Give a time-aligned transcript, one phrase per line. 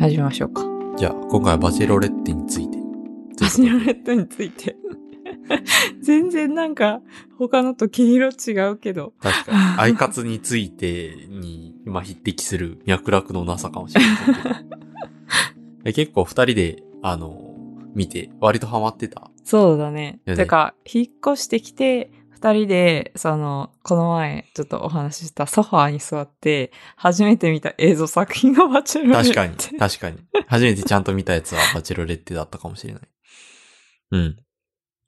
[0.00, 0.62] 始めましょうか。
[0.96, 2.78] じゃあ、今回はバチェロレッテについて。
[3.38, 4.74] バチェロレットについて。
[6.00, 7.02] 全然なんか、
[7.36, 9.12] 他のと毛色違うけど。
[9.20, 9.58] 確かに。
[9.78, 14.54] アイカツについてに、今匹敵する脈絡のなさかもしれないけど
[15.84, 15.92] え。
[15.92, 17.54] 結構二人で、あの、
[17.94, 19.30] 見て、割とハマってた？
[19.44, 20.20] そうだね。
[20.24, 22.10] ねてか、引っ越してきて、
[22.42, 29.22] 二人で、その、この前、ちょっとお話ししたソファーに座って、初めて見た映像作品がバチェロレット。
[29.28, 30.18] 確かに、確かに。
[30.46, 33.02] 初めてちゃんと見たやつはバチェロレッテだったかもしれない。
[34.12, 34.36] うん。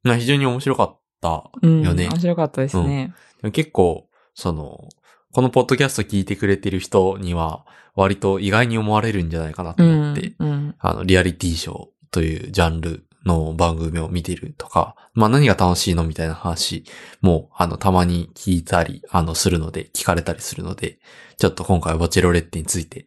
[0.03, 1.83] まあ非常に面白かったうん。
[1.83, 2.09] よね。
[2.09, 3.15] 面白かったですね。
[3.41, 4.89] でも結構、その、
[5.33, 7.65] このポッドキャスト聞いてくれてる人には、
[7.95, 10.01] 割と意外に思われるんじゃないかなとうん。
[10.03, 10.75] 思って、うん。
[10.79, 16.85] あの、リアリティショーというジャンルの番組を見てるとか、まあ何が楽しいのみたいな話
[17.21, 20.99] も、あの、たまに聞いたり、あの、するので、聞かれたりするので、
[21.37, 23.07] ちょっと今回はバチェロレッテについて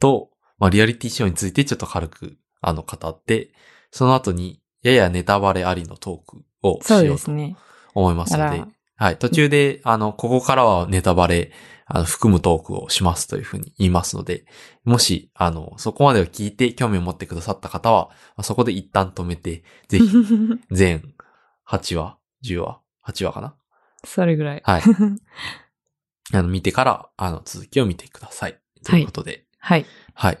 [0.00, 3.52] と、まあリアリティショーについてちょっと軽く、あの、語って、
[3.90, 7.32] その後に、ややネタバレありのトークをしようと。
[7.94, 9.18] 思いますのであら、はい。
[9.18, 11.52] 途中で、あの、ここからはネタバレ、
[11.94, 14.46] あの、含むトークをしますというふうに言いますので、
[14.82, 20.08] もし、あの、そこまでを聞いて興味を持ってくださった方は、まあそこで一旦止めて、ぜひ、
[20.72, 21.14] 全
[21.68, 23.54] 8話、10話、8話かな？
[24.04, 24.62] それぐらい。
[24.64, 24.82] はい。
[26.32, 28.58] あの、見てから、あの、続きを見てください。
[28.86, 29.84] ということで、はい。
[30.14, 30.38] はい。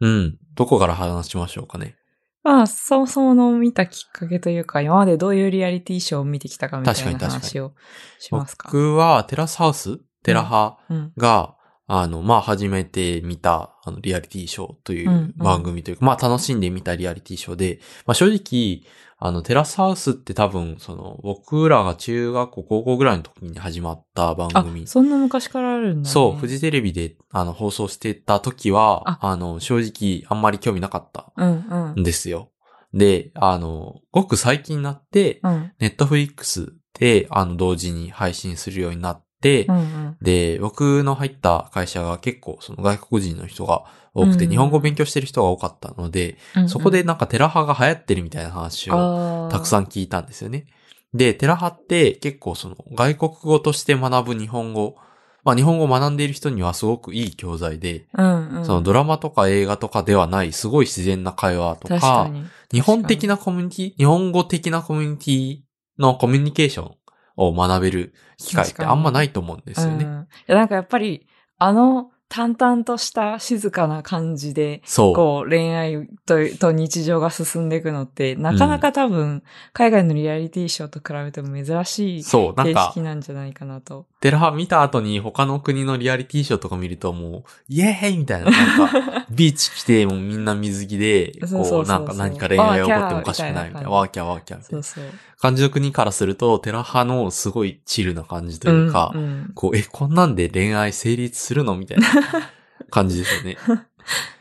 [0.00, 0.38] うん。
[0.54, 1.96] どこから話しましょうかね。
[2.44, 7.72] まあ、そもそもの見たきっかけというか、今までどういうリアリティショーを見てきたかみたいな確かに確かに話を
[8.18, 8.68] しますか？
[8.68, 9.98] 僕は、テラスハウス？
[10.24, 11.12] テラハうん。
[11.16, 11.54] が、
[11.94, 24.86] あの、まあ、初めて見た、あの、リアリティショーというんううん番組というか、まあ、楽しんで見たリアリティショーで、まあ、正直、あの、テラスハウスって多分、その、僕らが中学校、高校ぐらいの時に始まった番あ組、。
[24.86, 26.10] そんな昔からあるんだ、ね。
[26.10, 32.02] そう、フジテレビで、あの、放送してた時は、ああの、正直、あんまり興味なかったうんうんん。
[32.02, 32.48] ですよ。
[32.94, 35.72] で、あの、ごく最近になって、うん。
[35.78, 39.21] ネットフリックスで、あの、同時に配信するようになって、
[39.68, 40.16] うんうん。
[40.22, 49.84] で、僕の入った会社が結構その外国人の人が多くて、うん日本語を勉強してる人が多かったので、うんうんそこで、なんかテラハが流行ってるみたいな話をたくさん。
[49.84, 50.66] ん聞いたんですよね。
[51.14, 54.96] で、テラハって結構その外国語として学ぶ日本語、
[55.44, 58.64] まあ日本語を学んでいる人にはすごくいい教材で、うんうん。
[58.64, 62.44] そのドラマとか映画とかではないすごい自然な会話とか、確かに。
[62.70, 65.58] 日本的なコミュニティ、日本語的なコミュニティ
[65.98, 66.94] のコミュニケーション
[67.36, 70.04] を学べる機会ってあんまないと思うんですよね。
[70.04, 70.28] うん。
[70.48, 71.26] なんかやっぱり、
[71.58, 75.14] あの、淡々とした静かな感じで、そう。
[75.14, 79.42] こう、恋愛とと日常が進んでいくのって、なかなか多分、
[79.74, 84.06] 海外のリアリティショーと比べても珍しいそう、なんか形式、なんじゃないかなと。
[84.20, 95.12] テラハ見た後に他の国のリアリティショーとか見るともう、イエーイみたいな、なんか、 ビーチ来てもうみんな水着で、こう、なんか何か恋愛起こってもおかしくないみたいな、ワワーキャーワーキャーみたいなそうそう。
[95.42, 102.06] 感じの国からすると、テラハのすごいチルな感じというか、んんこう、え、こんなんで恋愛成立するのみたいな
[102.90, 103.56] 感じですよね。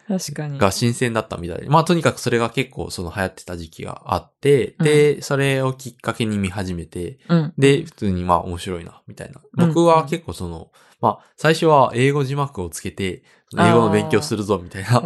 [0.07, 0.59] 確かに。
[0.59, 1.69] が新鮮だったみたいで。
[1.69, 7.53] まあとにかくそれが結構その流行ってた時期があって、で、それをきっかけに見始めて、うん。
[7.57, 9.41] で、普通にまあ面白いな、みたいな。
[9.57, 10.69] うん僕は結構その、
[11.01, 13.23] まあ最初は英語字幕をつけて、
[13.57, 15.01] 英語の勉強するぞ、みたいな。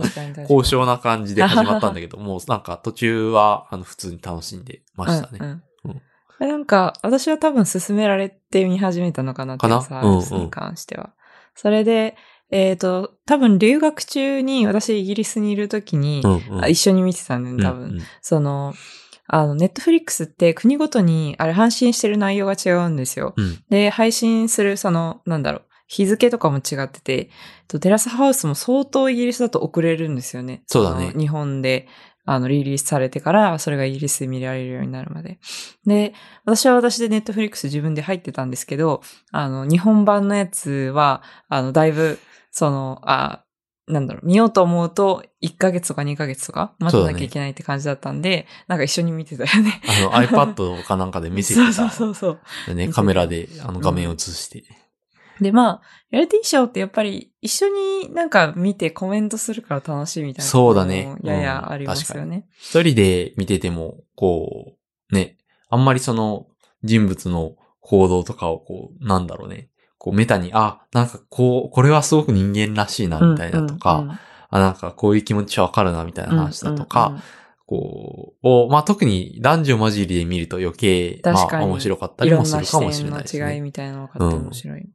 [0.45, 5.37] 高尚 な感じで始まったんだけど、もうなんか途中はあの普通に楽しんでましたね。
[5.39, 6.01] うんうんうん
[6.37, 9.81] なんか、私は多分勧められて見始めたのかなってかな？
[9.81, 11.13] サービスに関しては。
[11.55, 12.17] それで、
[12.51, 17.83] えっ、と、多分留学中に、私イギリスにいる時に、うんうんあ一緒に見てたんだよね、多分。
[17.83, 18.73] うんうんその、
[19.27, 23.33] あの、ネットフリックスって国ごとに、あれ、配信してる内容が違うんですよ。
[23.37, 27.29] うんで、配信する、その、なんだろう、日付とかも違ってて、
[27.69, 30.63] とテラスハウスも相当イギリスだと遅れるんですよね。
[30.67, 31.87] そうだねの日本で、
[32.25, 35.39] あの、リリースされてから、それがイギリスで見られるようになるまで。
[35.85, 36.13] で、
[36.43, 42.19] 私は私でネットフリックス自分で入ってたんですけど、あの、日本版のやつは、あの、だいぶ、
[42.51, 43.45] その、あ、
[43.87, 49.79] なんだろう、見ようと思うと、1ヶ月とか2ヶ月とか待たなきゃいけないって感じだったんで、なんか一緒に見てたよね。
[50.11, 51.95] あの iPad かなんかで見せて そうそうた。
[51.95, 52.39] そうそう。
[52.65, 54.63] でね、カメラであの画面を映して。
[55.39, 60.49] で、まあ、リアリティショーってやっぱり一緒になんか見てコメントするから楽しいみたいな。
[60.49, 62.47] そうだねややありますよね。
[62.57, 64.77] 一人で見てても、こ
[65.11, 65.37] う、ね、
[65.69, 66.47] あんまりその
[66.83, 74.19] 人物の行動とかをこう、なんだろうね、こうメタに、あ、なんかこう、これはすごく人間らしいな、みたいなとか、うんうんうん
[74.51, 77.23] あ、なんかこういう気持ちわかるな、みたいな話だとか、うんうんうん
[77.67, 83.61] こう、をまあ特に男女混じりで見ると余計、まあ面白かったりもするかもしれないですの違いね。
[83.61, 84.89] みたいなのが分かって面白い。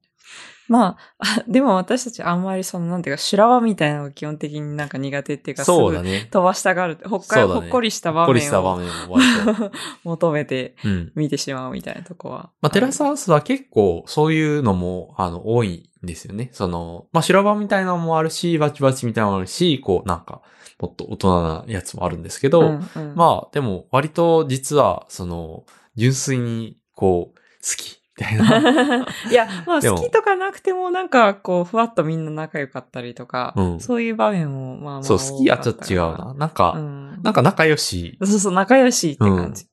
[0.70, 6.28] まあ、 でも私たちあんまりその、なんていうか、修羅場みたいなのが基本的になんか苦手っていうか、そうだね。
[6.31, 6.96] 飛ばしたがる。
[7.05, 9.25] ほっかり、そうだねほっこりした場ほっこりした面を場面も割
[9.69, 9.72] と。
[10.05, 11.12] 求めてうん。
[11.17, 12.50] 見てしまうみたいなとこは。
[12.62, 16.50] まあ、テラスハウスは結構そういうのも、あの、多いんですよね。
[16.52, 20.40] その、まあ、修羅場みたいなのもあるし、バチバチみたいなのもあるし、こう、なんか、
[20.78, 25.64] もっと大人なやつもあるんですけど、うんうん、まあ、でも、割と実は、その、
[25.96, 29.06] 純粋に、こう、好き、みたいな。
[29.31, 36.34] いや、まあ好きとかなくてもなんかこう、ふわっとみんな仲良かったりとか、うんそういう場面もまあまあそう、好きはちょっと違うな。
[36.38, 36.75] なんたか。
[36.76, 37.20] うん。
[37.22, 38.19] なんか仲良し。
[38.22, 39.67] そうそう、仲良しって感じ。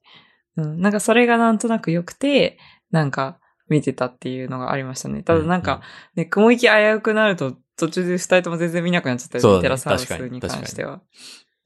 [0.58, 0.82] うん。
[0.82, 2.58] なんかそれがなんとなく良くて、
[2.92, 3.38] なんか
[3.70, 5.24] 見てたっていうのがありましたね。
[5.24, 5.82] ただなんか、
[6.16, 9.62] ね、雲行き危うくなると途中で二人とも全然見なくなっちゃったよね。
[9.62, 11.02] テラスハウス確かにに関しては。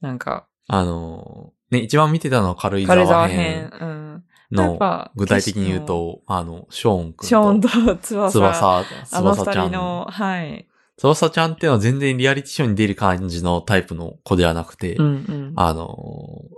[0.00, 3.70] なんか、あのー、ね、一番見てたのは軽井沢軽井沢編編。
[3.80, 4.24] うん。
[4.52, 7.26] の、ぱ具体的に言うと、あの、ショーン君と。
[7.26, 8.30] ショーンと翼。
[8.30, 9.72] 翼、翼ちゃん。
[9.72, 10.68] の、はい。
[10.98, 15.52] 翼ちゃんっていうのは全然リアリティショーに出る感じのタイプの子ではなくて、うんうん。
[15.56, 15.96] あの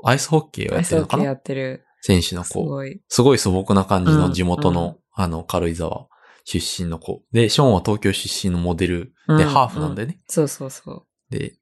[0.04, 1.40] ー、アイスホッケーをやってるのかな？
[2.00, 2.46] 選手の子。
[2.48, 3.00] すごい。
[3.08, 6.08] すごい素朴な感じの地元の、うんうんあの、軽井沢
[6.44, 7.22] 出身の子。
[7.32, 10.18] で、ショーンは東京出身のモデルで、うんハーフなんだよね。
[10.26, 11.06] そうそうそ。
[11.30, 11.54] で、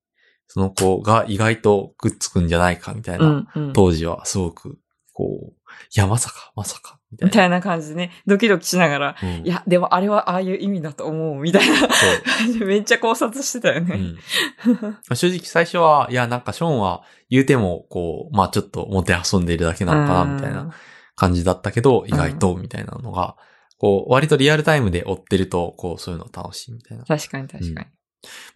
[0.49, 3.73] その子が意外とくっつくんじゃないかみたいうな、うんうん。
[3.75, 4.79] 当時はすごく、
[5.13, 5.55] こう、
[5.95, 7.27] いや、まさか、まさか、みたいな。
[7.27, 11.89] みたいな感じでね、ドキドキしながら、うんいや、でもあれはああいう意味だと思う、みたいな
[12.67, 13.95] めっちゃ考察してたよね。
[13.95, 15.17] うん。
[15.17, 20.71] 正直最初は、いや、なんかショーンは言うても、こう、まあちょっともて遊んでいるだけなのかな、みたいな
[21.17, 23.37] 感じだったけど、意外と、みたいなのが、
[23.79, 27.05] こう、割とリアルタイムで追ってると、こう、そういうの楽しいみたいな。
[27.05, 27.87] 確かに確かに。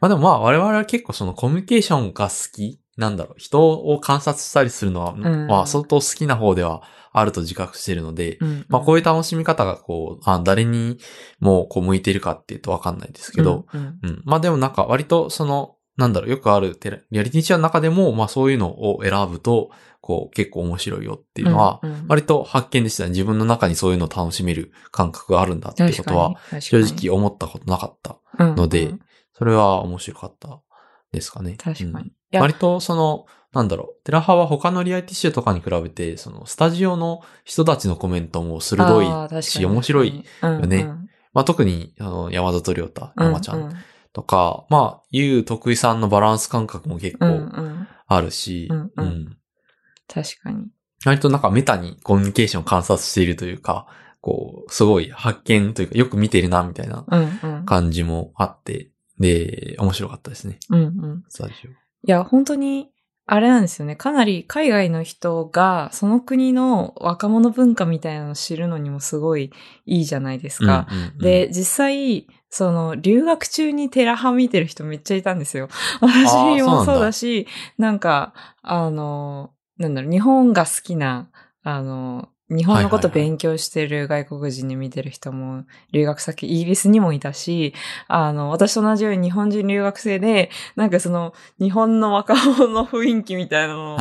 [0.01, 3.35] まあでもまあ我々は結構そのコミュニケーションが好きなんだろう。
[3.37, 6.83] 人を観察したりするのは、んまあ相当好きな方では
[7.19, 10.99] あると自覚してるので、うんまあこういう楽しみ方がこう、あ誰に
[11.41, 14.23] もこう向いているかっていうとわかんないですけど、、うんうんうん。
[14.27, 16.79] まあでもなんか割とその、なんだろう、よくある
[17.11, 19.71] リアリティショーの中でも、まあそういうのを選ぶと、
[20.03, 23.11] こう結構面白いよっていうのは、うんうん割と発見でしたね。
[23.11, 28.95] 自分の中にそういうのを楽しめる感覚があるんだっていうことは、正直思ったことなかった直ので、
[29.33, 30.61] それは面白かった
[31.13, 31.57] ですかね。
[31.59, 32.13] 確かに。
[32.41, 40.25] 割とその、なんだろう、テラハは他のリアリティショーとかに比べて、そのスタジオの人たちのコメントも鋭いし、に面白い。
[40.43, 40.91] よね
[41.33, 43.77] まあ特に、あの、山里亮太、山ちゃんうん
[44.13, 47.89] とか、まあ、ゆう徳井さんのバランス感覚も結うんう構ん。
[48.07, 49.37] あるし、うんうんうん
[50.09, 50.69] 確かに。
[51.05, 53.87] 割となんかメタにコミュニケーションを観察しているというか、
[54.21, 57.67] こう、すごい発見というか、よく見てるな、みたいなうんうん。
[57.67, 61.25] 感じもあって、で、面白かったですね、うんうん。
[61.29, 61.86] スタジオ。
[62.05, 62.91] いや、本当に、
[63.29, 63.97] あれなんですよね。
[63.97, 69.51] かなり海外の人が、その国の若者文化みたいなのを知るのにもすごい
[69.85, 70.87] いいじゃないですか。
[70.89, 75.69] うんうんうんで、実際、その、留学中にテラハ見てる人めっちゃいたんですよ。
[76.01, 77.49] 私そうなんだもそうだし、
[77.79, 78.33] なんか、
[78.63, 81.29] あの、なんだろう、日本が好きな、
[81.65, 87.75] あの、日本のこと勉強してる外国人で見てる人も、留学先、イギリスにもいたし、
[88.09, 93.97] あの、私と同じように日本人留学生で、なんかその、日本の若者の雰囲気みたいなの。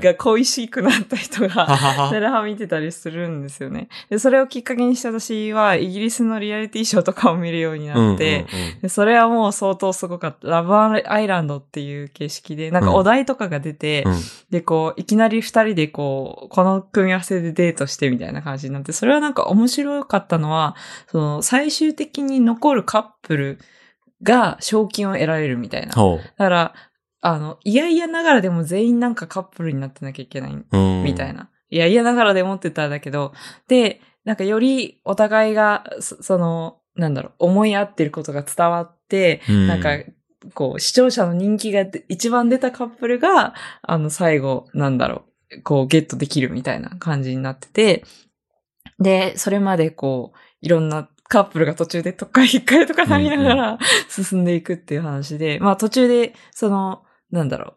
[0.00, 3.88] が恋しくなった人が、ははは見てたりするんですよね。
[4.10, 8.46] で、それをきっかけにして私はイギリスのリアリティショーとかを見るようになって、
[8.88, 10.48] それはもう相当すごかった。
[10.48, 14.14] ラブアイランドっていう形式で、なんかお題とかが出て、うん
[14.50, 20.76] で、こう、いきなり二人でこう、この組み合わせでデートしてみたいな感じになって、それはなんか面白かったのは、
[21.10, 23.58] その、最終的に残るカップル
[24.22, 25.92] が賞金を得られるみたいな。
[25.94, 25.94] だ
[26.36, 26.74] から、
[27.20, 31.50] あの、いやいやながらでも全員なんかカップルになってなきゃいけないうんみたいな。
[31.70, 33.32] いやいやながらでもって言ったらだけど、
[33.66, 39.90] で、なんかよりお互いが、そその、なんだろう、思い合ってることが伝わって、うんなんか、
[40.54, 45.27] こう、視聴者の人気がで一番出たカップルが、あの、最後、なんだろう、
[45.64, 48.04] こう、ゲットできるみたいな感じになってて、
[48.98, 53.78] で、それまでこう、いろんなカップルが途中でとっかい引っかえとかなりながら
[54.08, 57.74] 進んでいくっていう話で、まあ途中で、その、なんだろ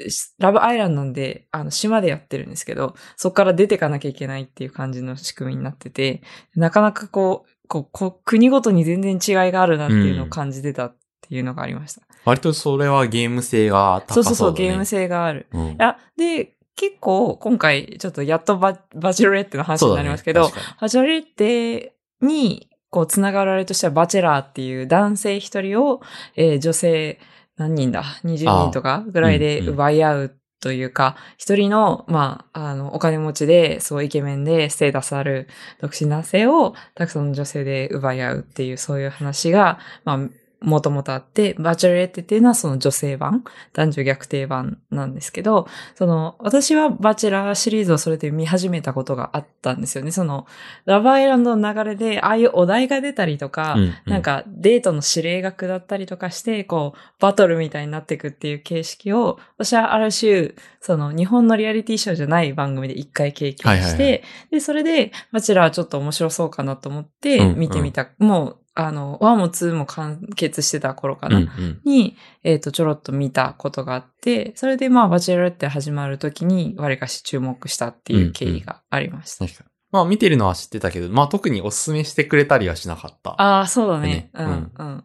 [0.00, 6.22] う、しラブアイランドなんで、あの、島でやってるんですけど、そこから出てかなきゃいけないっていう感じの仕組みになってて、
[6.54, 12.02] なかなかこう、こう、こう国ごとに全然違いがあるなっていうのを感じてたっていうのがありました。
[12.24, 14.36] 割とそれはゲーム性が高そそううだ、ね。
[14.36, 15.46] そうそう、ゲーム性がある。
[15.52, 26.00] うんいや、で、結構、今回、ちょっとやっとババチェロレッテの話になりますけど、ねバチェロレッテに、こう、つながるあれとしては、バチェラーっていう男性一人を、
[26.36, 27.18] えー女性
[27.56, 35.48] 何人だ ?20 人とかぐらいでうんうん奪い合うというか、一人の、まあ、あの、お金持ちで、すごいイケメンで、ステータスある
[35.80, 40.18] 独身男性を、たくさんの女性で奪い合うっていう、そういう話が、まあ、
[40.60, 50.10] もともとあって、バチェロレッテっていうのはその女性版、男女逆転版なんですけど、その、私はバチェラーシリーズをそれで見始めたことがあったんですよね。
[50.10, 50.46] その、
[50.84, 64.18] ラブアイランドの流れで、ああいうお題が出たりとか、うんうんなんかデートの指令が下ったりとかして、こう、バトルみたいになっていくっていう形式を、私はある種、その、日本のリアリティショーじゃない番組で一回経験して、はいはいは
[64.50, 68.08] で、それで、バチェラーちょっと面白そうかなと思ってうんうん見てみた。
[68.18, 71.38] もう、あの、1も2も完結してた頃かな。
[71.38, 71.80] うんうん。
[71.84, 79.46] に、えっ、と、ちょろっと見たことがあって、それでまあ、バチェラーって始まるときに、わりかし注目したっていう経緯がありました。
[79.46, 79.70] 確かに。
[79.90, 83.30] まあ見てるのは知ってたけど、まあ特におすすめしてくれたりはしなかった。
[83.42, 84.30] ああ、そうだねね。
[84.34, 85.04] うん、うんうん。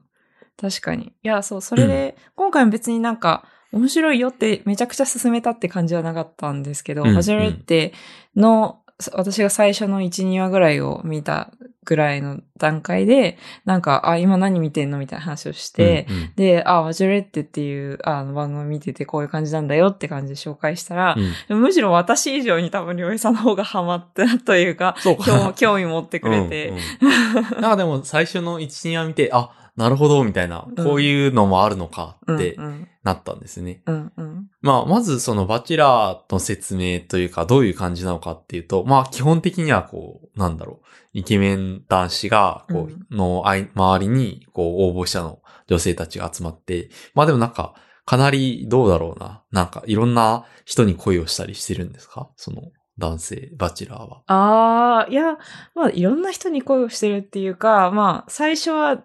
[0.62, 1.14] 確かに。
[1.24, 7.94] いや、そう、それで、今回も別になんか、面白いよってめちゃくちゃ進めたって感じはなかったんですけど、うんバチェラーって
[8.36, 11.52] の、私が最初の1、2話ぐらいを見た
[11.86, 16.34] ぐらいの段階で、なんか、あ、今何見てんのみたいな話をして、うんうん。
[16.36, 21.16] で、あ、バチェラーってっていうあの番組見ててこういう感じなんだよって感じで紹介したら、
[21.50, 21.62] うん。
[21.62, 25.18] むしろ私以上に多分、りょうえさんの方がハマったというか、そう。
[25.18, 26.70] か興興味持ってくれて、
[27.02, 27.62] うんうん。
[27.62, 32.58] なんかでも最初の1、2話見て、あ、なるほど、みたいな、うんこういうのもあるのかって
[33.04, 33.82] なったんですね。
[33.86, 47.74] うんうんまあ、まずそのバチェラーの説明というか、どういう感じなのかっていうと、まあ、基本的にはこう、なんだろう、イケメン男子が、こう、のあい周りに、こう、応募者の女性たちが集まって、まあでもなんか、
[48.06, 49.42] かなりどうだろうな。
[49.52, 52.30] なんか、いろんな人に恋をしたりしてるんですか？
[52.36, 52.64] その、
[52.98, 54.22] 男性、バチェラーは。
[54.28, 55.38] ああ、いや、
[55.74, 59.04] まあ、いろんな人に恋をしてるっていうか、まあ、最初は、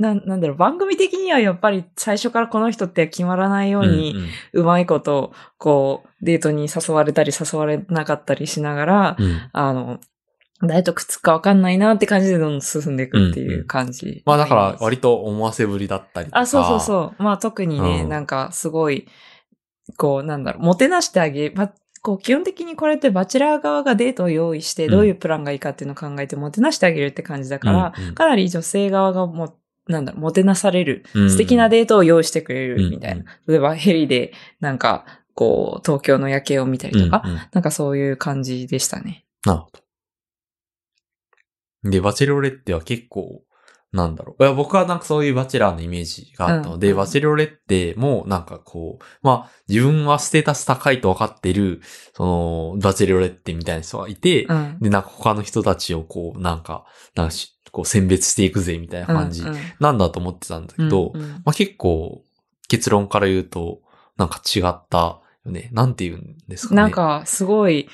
[0.00, 10.00] なん、なんだろう、番組的にはやっぱり最初からこの人って決まらないように、んんうまいこと、こう、デートに誘われたり誘われなかったりしながら、うんあの、
[10.62, 14.22] 誰とくっつくかわかんないなって感じでどんどん進んでいくっていう感じ。
[14.26, 16.38] まあだから、割と思わせぶりだったりとか。
[16.40, 17.22] あ、そうそうそう。
[17.22, 19.06] まあ特にね、うんなんかすごい、
[19.96, 29.56] こう、なんだろう、もてなしてあげ、ま、こう、基本的にこれってバチェラー側がデートを用意して、うんどういうプランがいいかっていうのを考えてもてなしてあげるって感じだから、うんうんかなり女性側がも、
[29.86, 33.20] なんだろう、もてなされる、うん素敵なデートを用意してくれるみたいな。
[33.20, 39.24] うん例えばヘリで、なんか、こう、東京の夜景を見たりとか、うんうんなんかそういう感じでしたね。
[39.44, 39.70] なるほ
[41.82, 41.90] ど。
[41.90, 43.42] で、バチェロレッテは結構、
[43.92, 44.44] なんだろう。
[44.44, 51.80] いや僕はなんかそういうバチェラーのイメージがあったので、うんバチェロレッテもなんかこう、まあ、自分はステータス高いと分かってる、
[52.14, 54.78] その、バチェロレッテみたいな人がいて、うん。
[54.80, 56.84] で、なんか他の人たちをこう、なんか、
[57.16, 59.44] なんかしこう選別していくぜみたいな感じ
[59.78, 62.22] なんだと思ってたんだけど、うんうんまあ結構、
[62.68, 63.80] 結論から言うと、
[64.16, 65.70] なんか違ったよね。
[65.72, 66.82] なんて言うんですかね。
[66.82, 67.88] なん、か、すごい、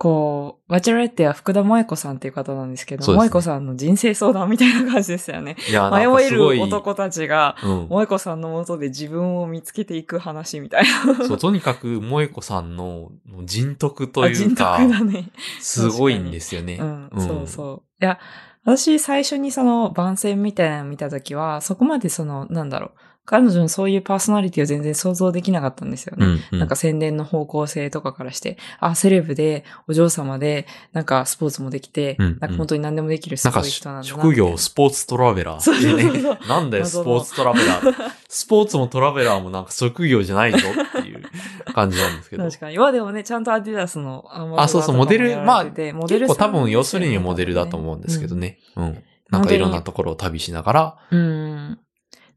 [0.00, 5.56] こう、バチェラレッテは福田萌子さんっていう方なんですけど、ね萌子さんの人生相談みたいな感じですよね。
[5.68, 7.88] 迷える男たちが、うん。
[7.88, 11.26] 萌子さんのもとで自分を見つけていく話みたいな。
[11.26, 13.12] そう、とにかく、萌子さんの
[13.44, 15.30] 人徳というか、徳だね。
[15.60, 16.78] すごいんですよね。
[16.80, 18.02] うん、そうそう。
[18.02, 18.18] いや、
[18.64, 22.90] 私最初にその番宣みたいなの見たときは、そこまでその、なんだろう、
[23.26, 26.26] 彼女のそういうパーソナリティを全然想像できなかったんですよね。
[26.26, 26.58] うん、うん。
[26.58, 35.60] なんか宣伝の方向性とかからして、あ、セレブで、お嬢様で、なんかスポーツもできて、うんうんなんか本当に何でもできるすごい人なんだな職業スポーツトラベラー。
[35.60, 38.10] そうそうそうそうねなんだよ、スポーツトラベラー？
[38.28, 41.22] スポーツもトラベラーもなんか職業じゃないぞっていう
[41.74, 42.44] 感じなんですけど。
[42.44, 42.78] 確かに。
[42.78, 44.24] まあでもね、ちゃんとアディダスの
[44.56, 48.34] あ、そうそう、モデル、まあ、モデ結ルさん構多分要でするにモデルだと思うんですけど。
[48.34, 48.58] ね。
[48.76, 48.84] うん。
[48.86, 51.78] んなんかいろんなところを旅しながら、うん。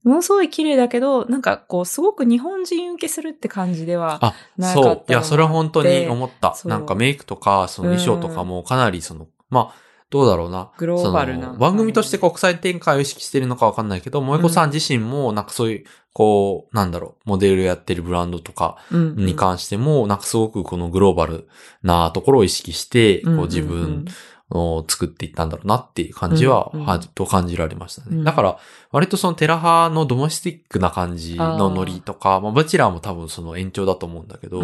[0.05, 5.03] うんものすごい綺麗だけど、なんかこう、すごく日本人受けするって感じでは、あ、なかったあそう。
[5.07, 6.55] いや、それは本当に思った。
[6.65, 9.83] なんかメイクとか、その衣装とかもかなりその、まあ、
[10.13, 10.69] どうだろうな。
[10.77, 21.47] グローバルな番組として国際展開を意識してるのかわかんないけど、萌子さん自身も、なんかそういう、こう、なんだろう、モデルやってるブランドとかうんに関しても、なんかすごくこのグローバル
[21.81, 24.05] なところを意識して、うんこう自分
[24.53, 28.17] を作っていったんだろうなっていう感じは、はと感じられましたね。
[28.17, 28.59] うんだから、
[28.91, 34.63] 割とそのテラハのドメスティックな感じのノリとか、まあ、バチェラーも多分その延長だと思うんだけど、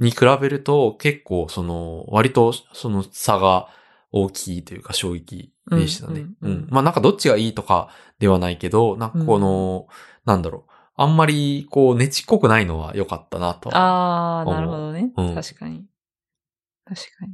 [0.00, 3.68] に比べると結構その、割とその差が
[4.10, 6.26] 大きいというか衝撃でしたね。
[6.42, 9.86] うんまあなんかどっちがいいとかではないけど、なんかこの、
[10.24, 10.70] なんだろう。
[10.96, 13.76] あんまりこう、ねちっこくないのは良かったなとは。
[13.76, 15.12] ああ、なるほどね。
[15.16, 15.84] うん確かに。
[16.84, 17.32] 確かに。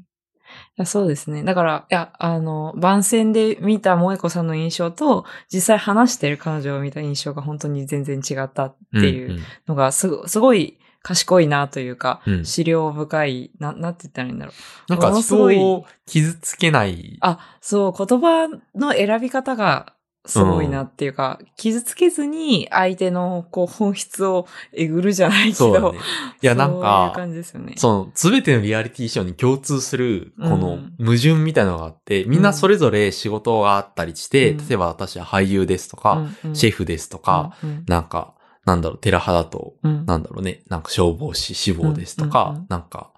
[0.79, 1.43] いや、そうですね。
[1.43, 14.53] だから、いや、あの、番宣で見た萌子さんの印象と、実際話してる彼女を見た印象が本当に全然違ったっていうんんのが、すごすごい賢いなというか、うん資料深い、な、なんて言ったらいいんだろ
[14.89, 14.93] う。
[14.93, 17.17] なんか人ものすごいを傷つけない。
[17.21, 19.93] あ、そう、言葉の選び方が
[20.27, 25.99] すごいなっていうか、傷つけずに相手のこう本質をえぐるじゃないけど、そうだね。
[26.43, 27.75] いや、なんそういうか、感じですよね。
[27.77, 30.95] その、すべてのリアリティショーに共通する、このうん。
[30.99, 34.69] 矛盾みたいなのがあって、みんなそれぞれ仕事があったりして、うん。
[34.69, 42.67] 例えば私は俳優ですとか、シェフですとか、うん、なんか、なんだろう、テラ派だと、うん、なんだろうね、なんか消防士志望ですとか、うんうんうん。
[42.69, 43.13] なんか、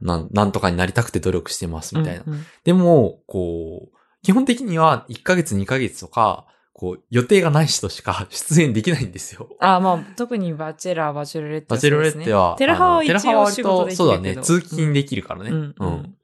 [0.00, 2.22] なん、なんとかになりたくて努力してますみたいな。
[2.26, 2.44] うんうん。
[2.64, 9.48] でも、こう、基本的には1ヶ月2ヶ月とか、こう、予定がない人しか 出演できないんですよ。
[9.60, 13.96] あ、まあ、特にバチェラー、バチェロレッテバチェロレッテは、テラハは一応仕事できるけど。
[13.96, 15.50] そうだね、通勤できるからね。
[15.50, 16.14] うんうん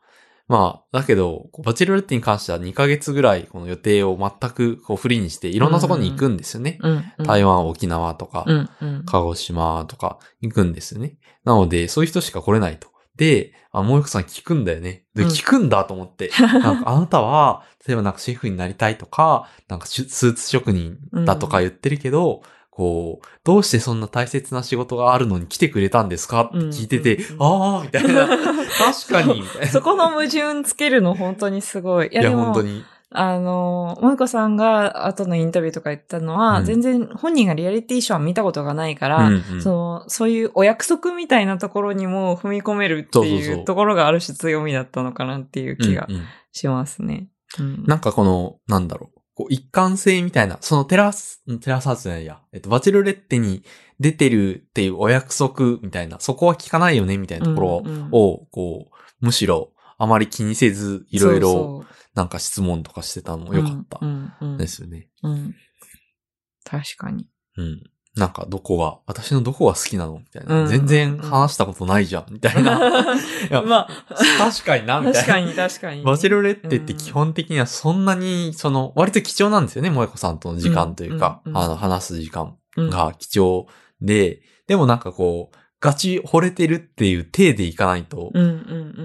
[0.48, 6.78] まあ、だけど、バチェロレッテに関しては2ヶ月ぐらいこの予定を全くこうフリーにしていろんなところに行くんですよね。
[6.82, 7.26] うん、うん。
[7.26, 9.02] 台湾、沖縄とか、うん、うん。
[9.06, 11.16] 鹿児島とか行くんですよね。
[11.44, 12.88] なので、そういう人しか来れないと。
[13.16, 15.04] で、あ、もう一個さん聞くんだよね。
[15.14, 16.30] で、うん聞くんだと思って。
[16.40, 26.42] なんかあなたは、例えばなんかシェフになりたいとか、なんかスーツ職人だとか言ってるけど、こう、どうしてそんな大切な仕事があるのに来てくれたんですか？
[26.42, 28.26] って聞いてて、うんうんああ、みたいな。
[28.76, 29.68] 確かに、みたいな。
[29.68, 32.08] そこの矛盾つけるの本当にすごい。
[32.08, 32.84] いいや、でも本当に。
[33.18, 36.64] あの、萌子さんが後のインタビューとか言ったのは、うん。
[36.66, 39.62] 全然本人がリアリティショーは見たことがないから、うんうん。
[39.62, 46.06] そのそういうお約束みたいなところにも踏み込めるっていうところがある種強みだったのかなっていう気が
[46.52, 47.28] しますね。
[47.58, 47.84] うん。
[47.86, 49.20] なんかこの、なんだろう。
[49.34, 53.64] こう一貫性みたいな、そのテラス、んテラスハウスじゃないや、えっと、バチェロレッテに
[54.00, 61.84] 出てるっていうお約束みたいな、そこは聞かないよねみたいなところうんうんを、こう、むしろあまり気にせず、いろいろ
[62.16, 63.98] なんか質問とかしてたのもそうよかった。
[64.00, 64.50] うんうん。
[64.52, 65.08] うんですよね。
[65.22, 65.54] うん。
[66.64, 67.28] 確かに。
[67.58, 67.82] うん。
[68.16, 70.66] なんかどこが、私のどこが好きなのみたいな、うん。
[70.68, 72.78] 全然話したことないじゃんみたいな。
[73.18, 73.86] いや ま
[74.38, 75.20] 確かにな、あ、みたいな。
[75.20, 76.02] 確かに確かに。
[76.02, 81.62] バチェロレッテって基本的にはそんなに、その、割と貴重なんですよね、萌子さんとの時間というか、うんうんうん。
[81.62, 82.90] あの、話す時間うん。
[82.90, 83.66] が貴重
[84.00, 88.32] で、でもなんかこう、ガチ惚れてるっていう体でいかないと、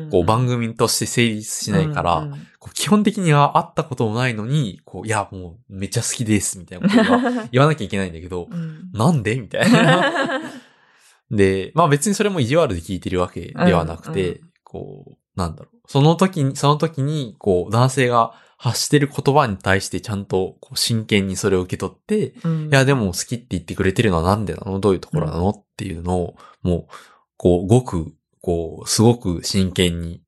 [0.10, 2.48] こう番組として成立しないから、うんうん。
[2.74, 8.90] 基本的には会ったこともないのに、こう、いや、もうめっちゃ好きです、みたいなことは 言わなきゃいけないんだけど、うん。
[8.94, 9.40] なんで？
[9.40, 10.42] みたいな。
[11.30, 15.78] で、まあ別にそれも意地悪で聞いてるわけではなくて、うんうこう、なんだろう。
[15.86, 22.68] その時に、その時に、こう、男性が発してる言葉に対してちゃんとこう真剣にそれを受け取って、うん。
[22.68, 26.94] いや、でも好きって言ってくれてるのはなんでなのどういうところなの、っていうのを、もう、
[27.38, 30.22] こう、ごく、こう、すごく真剣に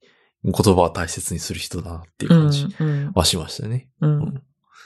[0.43, 2.67] 言葉を大切にする人だなっていう感じ
[3.13, 3.87] はしましたね。
[4.01, 4.17] うん。
[4.17, 4.43] うん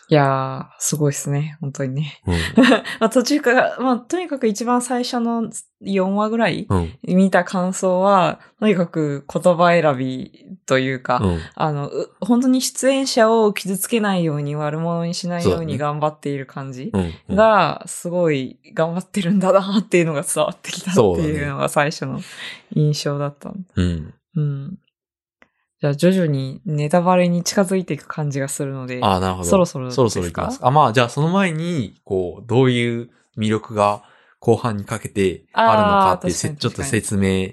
[0.10, 1.58] いやー、すごいですね。
[1.60, 2.22] 本当にね。
[2.26, 2.36] うん。
[3.00, 5.50] まあ、途中から、まあ、とにかく一番最初の
[5.84, 6.98] 4話ぐらいうん。
[7.04, 11.40] 見た感想は、とにかく言葉選びというか、うん。
[11.56, 17.14] あの、う本当に出演者を傷つけないように悪者にしないように頑張っている感じうん。
[17.28, 22.22] うん、が、すごい頑張ってるんだなっていうのが伝わってきたっていうのが最初の
[22.74, 23.52] 印象だった。
[23.76, 24.14] うん。
[24.38, 24.80] うん。
[25.80, 29.46] じゃあ徐々にネタバレに近づいていく感じがするので、ああ、なるほど。
[29.46, 30.68] そろそろそろそろいきますか。
[30.68, 34.04] あ、まあ、じゃあその前に、こう、どういう魅力が
[34.40, 37.52] 後半にかけてあるのかっていうちょっと説明。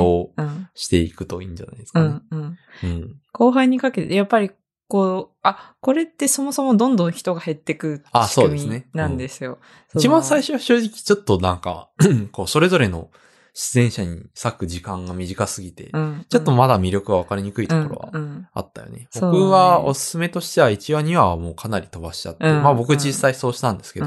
[0.00, 0.68] をうん。
[0.74, 2.20] していくといいんじゃないですかね。
[2.30, 2.40] うん。
[2.40, 2.58] うん。
[2.82, 3.16] うん。
[3.32, 4.50] 後輩にかけて、やっぱり、
[4.88, 9.58] こう、あ、これってそもそもどんどん人が減ってくあ仕組みなんですよ。
[9.94, 11.88] 一番最初初は正直ちょっとなんか、
[12.32, 13.10] こう、それぞれの
[13.54, 19.08] 出演者に割く時間が短すぎて、うん、ちょっとまだ魅力が分かりにくいところはうんうんあったよね。
[19.10, 24.06] そうだね僕はおすすめとしては1話2話はもうかなり飛ばしちゃって、うんまあ僕実際そうしたんですけど、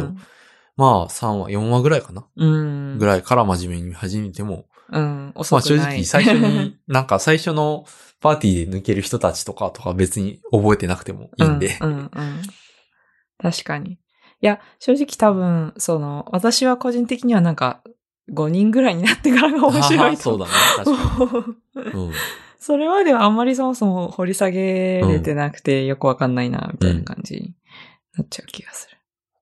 [0.76, 2.98] まあ3話、4話ぐらいかな、うん。
[2.98, 5.32] ぐらいから真面目に見始めても、うん。
[5.36, 5.76] 遅まあ正。
[5.78, 7.86] 直最初に、なんか最初の
[8.22, 11.78] パーティーで抜ける人たちとかとか別に覚えてなくてもいいんで。
[11.82, 12.10] うん、うん、うん。
[13.40, 13.92] 確かに。
[13.92, 13.98] い
[14.42, 17.82] や、正直多分、その、私は個人的にはなんか、
[18.32, 20.22] 5人ぐらいになってからが面白いと。
[20.24, 20.52] そうだね。
[20.78, 21.92] 確かに。
[22.08, 22.14] うん。
[22.60, 27.54] それまではあんまりそもそも掘り下げれてなくてよくわかんないな、みたいな感じに
[28.18, 28.98] なっちゃう気がする。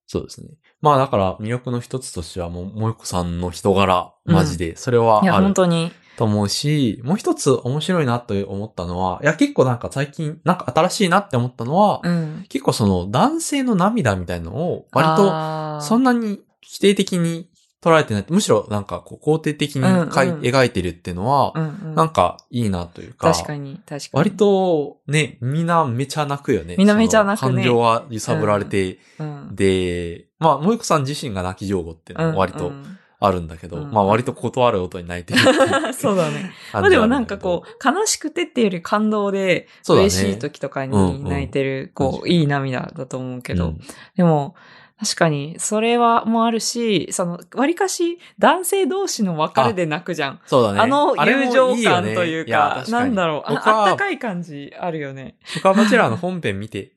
[0.08, 0.50] そうですね。
[0.82, 5.92] まあだから魅力の一つとしてはもう、もよこさんの人柄、マジで、それはいや、ある本当に。
[6.18, 12.46] と思うし、もう一つ面白いなと思ったのは、いや結構なんか最近、なんか新しいなって思ったのは、うん。
[12.50, 17.51] 結構その男性の涙みたいのを割ととそんなに否定的に
[17.82, 18.26] 捉えてない。
[18.30, 20.42] むしろなんかこう肯定的にかいうんうん。
[20.42, 24.10] 描いてるっていうのは、うんうん、なんかいいなというか、確かに、確かに。
[24.14, 26.76] 割、とね、みんなめちゃ泣くよね。
[26.78, 27.56] みんなめちゃ泣くね。
[27.56, 32.98] 感情は揺さぶられて、うん、で、まあ、萌子さん自身が泣き上手っていうのも割とうん。
[33.24, 33.92] あるんだけど、うん。
[33.92, 35.40] まあ割と断る音に泣いてる
[35.94, 36.52] そうだね。
[36.74, 43.82] まあでもなんかこう、悲しくてっていうより感動で、嬉しい時とかに泣いてる、こう、うんうんいい涙だと思うけど、うん。
[44.18, 44.56] でも、
[45.02, 50.40] 確かに、それはもあるし、その、割かし、男性同士の別れで泣くじゃん。
[50.46, 50.80] そうだね。
[50.80, 55.38] あの友情感というか、や確になんだろう、ああったかい感じあるよね。
[55.56, 56.92] 僕はバチェラーの本編見て、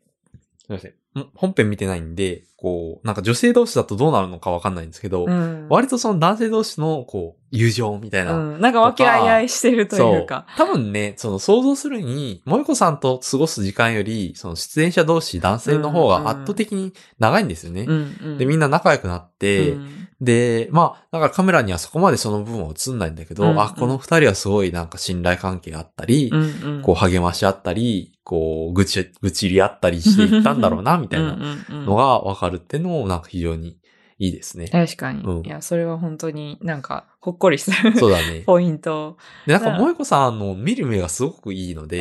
[0.59, 0.91] すいません。
[1.19, 5.67] ん本編見てないんで、こう、なんか女性同士だとどうなるのかわかんないんですけど、うん。
[5.69, 8.33] 割とその男性同士の、こう、友情みたいな。
[8.33, 8.61] うん。
[8.63, 10.47] なんか和気あいあいしてるというか。
[10.57, 17.85] 多分ね、その想像するに、萌子さんと過ごす時間より、その出演者同士男性の方が圧倒的に長いんですよね。
[17.87, 18.39] うんうん。
[18.39, 26.83] で、みんな仲良くなって、うんで、まあ、だからカメラにはそこまでその部分は映んないんだけど、うんうんあ、この二人はすごいなんか信頼関係あったり、うんうん。
[26.83, 33.79] こう励まし合ったり、こう、愚痴、愚痴り合ったりしていったんだろうな、みたいななのがわかるってのも、なんか非常に
[34.19, 34.69] いいですね。
[34.69, 35.23] 確かに。
[35.23, 38.43] うんいや、それは本当になんか、ほっこりするそうだね。
[38.47, 39.17] ポイント。
[39.47, 42.01] で、なんか、うん萌子さんの見る目がすごくいいので。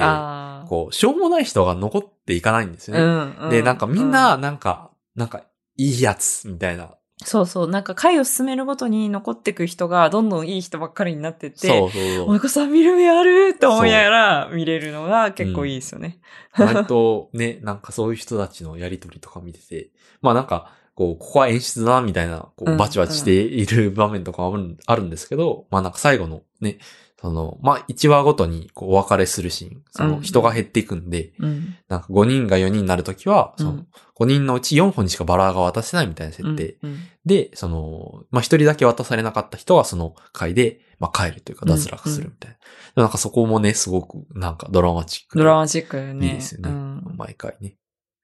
[0.68, 3.04] こう、しょうもない人が残っていかないんですよね。
[3.04, 3.50] うん、うん。
[3.50, 5.44] で、なんかみんな、うなんか、なんか、
[5.76, 6.96] いいやつ、みたいな。
[7.24, 7.70] そうそう。
[7.70, 16.20] なんか回を進めるごとに残ってく人がどんどんいい人ばっかりになってって、そうそうそうおいこさん見る目あるって思いながら見れるのが結構いいですよね。
[16.58, 19.90] 割とね、なんかそういう人たちのやりとりとか見てて、
[20.22, 26.78] まあなんか、こう、ここは演出だな、みたいな、こうバチバチしている場面とかもあるあるんですけど、まあなんか最後のね、
[27.24, 31.78] その、まあ1話ごとにこうお別れするシーン、そのうん人が減っていくんで、うん。
[31.88, 33.88] なんか5人が4人になるときは、そのうん
[34.20, 36.78] 5人のうち4本にしかバラが渡せないみたいな設定。
[36.84, 42.58] うんで、その、まあ、一人だけ渡されなかった人はその回で、まあ、帰るというか脱落するみたいな。
[42.58, 46.28] でなんかそこもね、すごくなんかドラマチックでドラマチックよね。
[46.28, 46.70] いいですよね。
[46.70, 47.16] うん。
[47.16, 47.78] 毎回ね。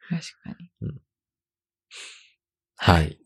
[0.10, 0.92] 確かに。
[2.76, 3.18] はい。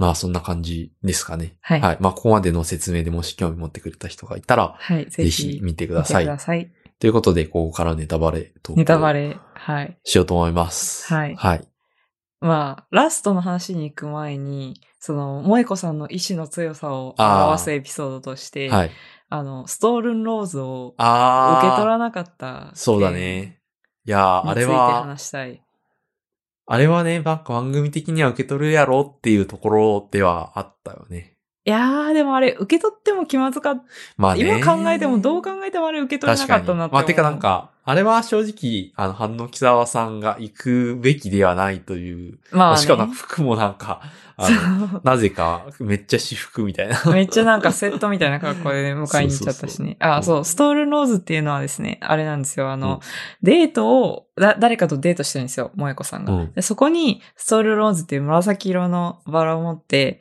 [0.00, 1.58] まあ、そんな感じですかね。
[1.60, 1.98] はいはい。
[2.00, 5.04] まあ、ここまでの説明でもし興味持ってくれた人がいたら、はい。
[5.04, 6.24] ぜぜひひ見てく見てださい。
[6.24, 6.72] ください。
[6.98, 9.36] ということで、ここからネタバレトークをネタバレ。
[9.52, 9.98] はい。
[10.02, 11.12] しようと思います。
[11.12, 11.68] はいはい。
[12.40, 18.90] まあ、ラストの話に行く前に、その、萌子さんの意志の強さを表すエピソードとして、はい。
[19.28, 20.94] あの、ストールンローズを。
[20.98, 22.70] 受け取らなかった。
[22.72, 23.60] そうだね。
[24.06, 25.62] いやー、あれについては、話したい。
[26.66, 31.36] あれはね、なんか番組的には受け取るやろっていうところではあったよね。
[31.66, 33.82] いやー、でもあれ、受け取っても気まずかった。
[34.16, 34.60] まあね。
[34.60, 36.94] 今考えても、どう考えてもあれ受け取れなかったなって。
[36.94, 42.38] まあ、てかなんか、あれは正直、あの、反野木沢さんが行くべきではないという。
[42.52, 44.02] まあ、ね、しかもなんか服もなんか、
[45.02, 47.02] なぜか、めっちゃ私服みたいな。
[47.12, 49.68] めっちゃなんかセットみたいな格好でね、迎えに行っちゃったしね。
[49.68, 52.70] そうそうそうあ、そう、ストールンローズっていうのはですね、あれなんですよ。
[52.70, 53.00] あの、うん
[53.42, 56.32] デートを、だ、誰かとデートしてるんですよ、萌子さんが。
[56.32, 60.20] うんでそこに、ストールンローズっていう紫色のバラを持って、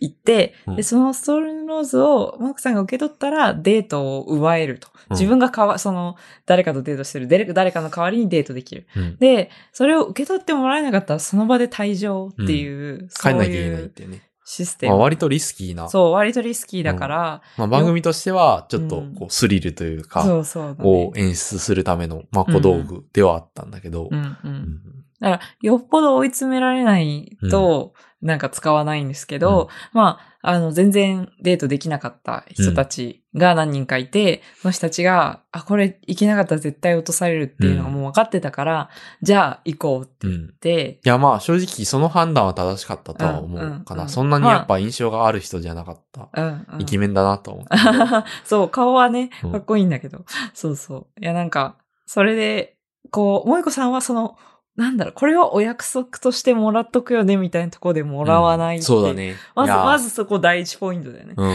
[0.00, 4.88] 行って、うんで、そのストールンローズを、萌子さんが受け取ったら、デートを奪えると。
[4.88, 8.88] うん自分がかわ、その、誰かとデートしてる、誰誰かの代わりにデートできる。
[8.96, 14.22] うんで、それを受け取ってもらえなかったら、その場で退場っていう、そう帰んなきゃいけないっていうね。
[14.48, 14.92] システム。
[14.92, 15.88] まあ、割とリスキーな。
[15.88, 24.38] そう、割とリスキーだから、まあ、番組としては、ちょっとうん、こう、スリルというか、そうそうだね、こう、演出するための、まあ、小道具ではあったんだけどう、んう。
[24.44, 24.80] うんん
[25.18, 38.90] だから、よっぽど追い詰められないと、なんか使わないんですけど、まあ、あの、全然デートできなかった人たちが何人かいて、その人たちが、あ、これ行けなかったら絶対落とされるっていうのがもう分かってたから、
[39.22, 40.32] じゃあ行こうってうん。
[40.32, 43.68] 言って、いや、まあ、正直、その判断は正しかったとは思うかな。
[43.68, 46.28] うんうんうんそんなにやっぱ印象がある人じゃなかった。
[46.32, 46.82] うん、うん。
[46.82, 48.24] イケメンだなと思ったけど。
[48.44, 50.24] そう、顔はね、うんかっこいいんだけど。
[50.54, 51.06] そうそう。
[51.20, 51.76] いや、なんか、
[52.06, 52.76] それで、
[53.10, 54.36] こう、萌子さんはその、
[54.76, 59.14] なんだろう、これはお約束としてもらっとくよね、みたいなところでもらわないっていそうだ。
[59.14, 59.36] ね。
[59.54, 61.34] まず、まずそこ第一ポイントだよね。
[61.36, 61.46] うん。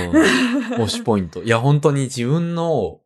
[0.83, 1.43] 推しポイント。
[1.43, 2.99] いや、本当に自分の、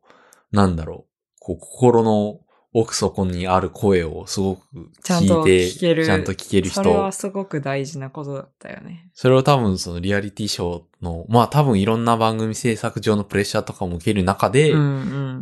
[0.52, 2.40] なんだろう、こう、心の
[2.78, 4.60] 奥底にある声をすごく
[5.02, 6.04] ちゃんと聞いて、聞ける。
[6.04, 6.82] ちゃんと聞ける人。
[6.82, 9.08] それはすごく大事なことだったよね。
[9.14, 14.84] それを多分そのリアリティショーの、まあ多分いろんな番組制作上のプレッシャーとかも受ける中で、うんう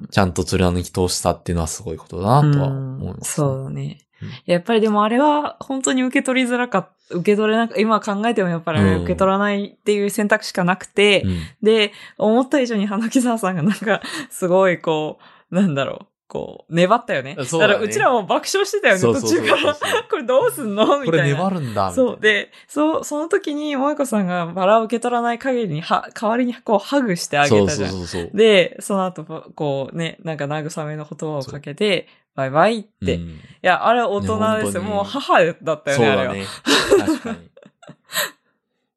[0.02, 0.08] ん。
[0.12, 4.03] ちゃんと貫き通したっていうのはすごいことだなとは思いうんます、そうだねうん。
[4.46, 6.94] やっぱりでもあれは本当に受け取りづらかった。
[7.10, 14.00] 受け取れなく、今考えてもやっぱりうん受け取らないっていう選択しかなくて、うんで、思った以上に花木沢さんがなんか、
[14.30, 15.18] すごいこ
[15.50, 17.36] う、なんだろう、こう、粘ったよね。
[17.44, 19.74] そうだねからうちらも爆笑してたよね、途中から。
[20.10, 21.00] これどうすんの？
[21.00, 21.26] みこたいな。
[21.26, 22.18] れ粘るんだ、そう。
[22.18, 27.90] で、そう、その時に、萌子さんがバラを受け取らない限りに、は、代わりにこう、ハグしてあげたじゃん。
[27.90, 28.30] そうそうそうそう。
[28.34, 29.24] で、その後、
[29.54, 33.14] こうね、なんか慰めの言葉をかけて、バイバイって。
[33.14, 34.82] いうんや、あれは大人ですよ。
[34.82, 36.34] もう母だったよね、あれは。
[36.34, 37.12] そうだね。
[37.12, 37.38] 確かに。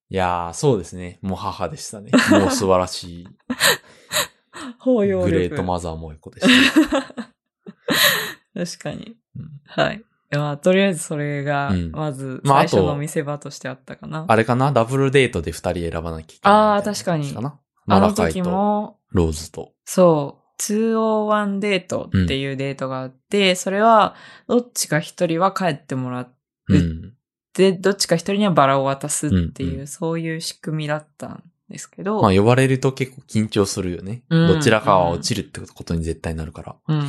[0.10, 1.19] いやー、そうですね。
[1.21, 2.12] もう母でしたね。
[2.32, 3.28] もう素晴らしい。
[4.80, 5.32] 包容力。
[5.32, 6.47] グレートマザー萌子でし
[6.91, 7.02] た。
[8.65, 9.17] 確かに。
[9.38, 10.04] うんはい。
[10.32, 14.26] まあ、とりあえずそれがうん、まず、最初の見せ場としてあったかな。
[14.28, 14.71] あれかな？
[14.73, 19.71] ダブルデートで二人選ばなきゃいけないあー確かにやつなあのマラカイ時とも、ローズと。
[19.86, 24.15] そう、201デートっていうデートがあって、それは、
[24.48, 26.34] どっちか一人は帰ってもらっ
[26.70, 27.13] うん。
[27.54, 34.24] て、どっちか一人にはバラを渡すっていう、うんうんそういう仕組みだったんですけど、まあ呼ばれると結構緊張するよね。
[34.30, 36.76] うんどちらかは落ちるってことに絶対なるから。
[36.88, 37.08] うんうん。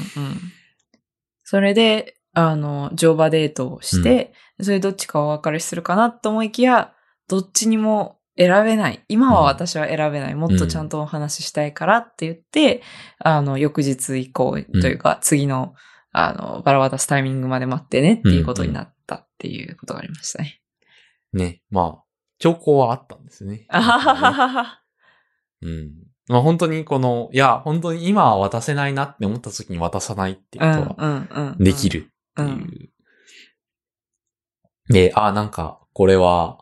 [1.45, 6.93] それで、あの、乗馬デートをして、それどっちかお別れするかなと思いきや、
[7.29, 9.05] どっちにも選べない。
[9.09, 10.35] 今は私は選べない。
[10.37, 12.83] もっとちゃんとお話ししたいからって言って、
[13.19, 15.75] あの、翌日以降というか、次の、
[16.13, 20.61] あの、バラ渡すタイミングまで待ってねっていうことになったっていうことがありましたね。
[21.33, 21.63] ね。
[21.71, 22.05] まあ、
[22.39, 23.67] 兆候はあったんですね。
[23.69, 24.83] あははは。
[25.61, 25.93] うん。
[26.29, 31.65] まあ本当にこの、いや、本当に今は渡せないなって思った時に渡さないっていううんことはうんうん。
[31.65, 31.89] でき。
[31.91, 32.91] るっていう。
[34.93, 36.59] で、あ、なんか、これは、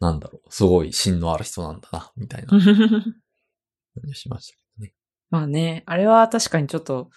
[0.00, 2.60] なんだろう、すごい芯のある人なんだな、みたいな 感
[4.04, 4.94] じがしましたけどね。
[5.30, 7.10] まあね、あれは確かにちょっと、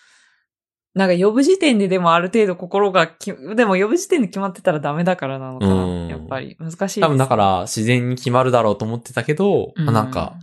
[0.95, 5.73] なんか呼ぶ時点ででもある程度心がき、でも呼ぶ時点で決まってたらダメだからなのかな。
[5.73, 7.05] うんやっぱり難しいね。
[7.05, 10.35] 多分だから自然に決まるだろうと思ってたけど、うん、まあなんか、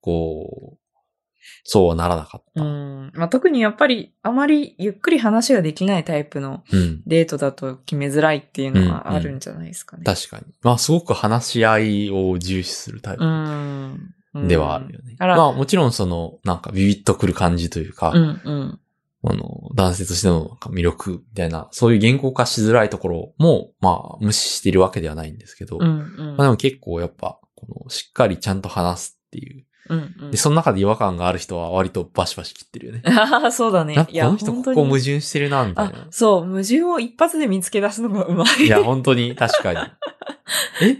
[0.00, 0.81] こう、
[1.64, 2.62] そうはならなかった。
[2.62, 3.06] ううん。
[3.06, 3.12] ん。
[3.14, 6.64] まあ特にやっぱりあまりゆっくり話ができないタイプの
[7.06, 10.04] デートだと決めづらいっていうのはあるんじゃないですかね。
[10.04, 10.44] 確かに。
[10.62, 14.14] まあすごく話し合いを重視するタイプうん。
[14.34, 15.16] うんではあるよね。
[15.18, 18.80] あらまあもちろんその、なんかビビッとくる感じというか、うんうん。
[19.24, 26.36] あの、男性としての魅力みたいな、そういう言語化しづらいところも、まあ無視しているわけではないんですけど、うんうん。
[26.36, 29.64] まあでも結構やっぱ、この、しっかりちゃんと話すっていう。
[29.88, 33.02] うんうんで、その中で違和感がある人は割とバシバシ切ってるよね。
[33.06, 34.06] ああ、そうだねなん。
[34.06, 36.06] かこの人ここ矛盾してるな、みたいあな、。
[36.10, 38.64] そう、矛盾を一発で見つけ出すのがうまい。
[38.64, 39.78] いや、本当に、確かに。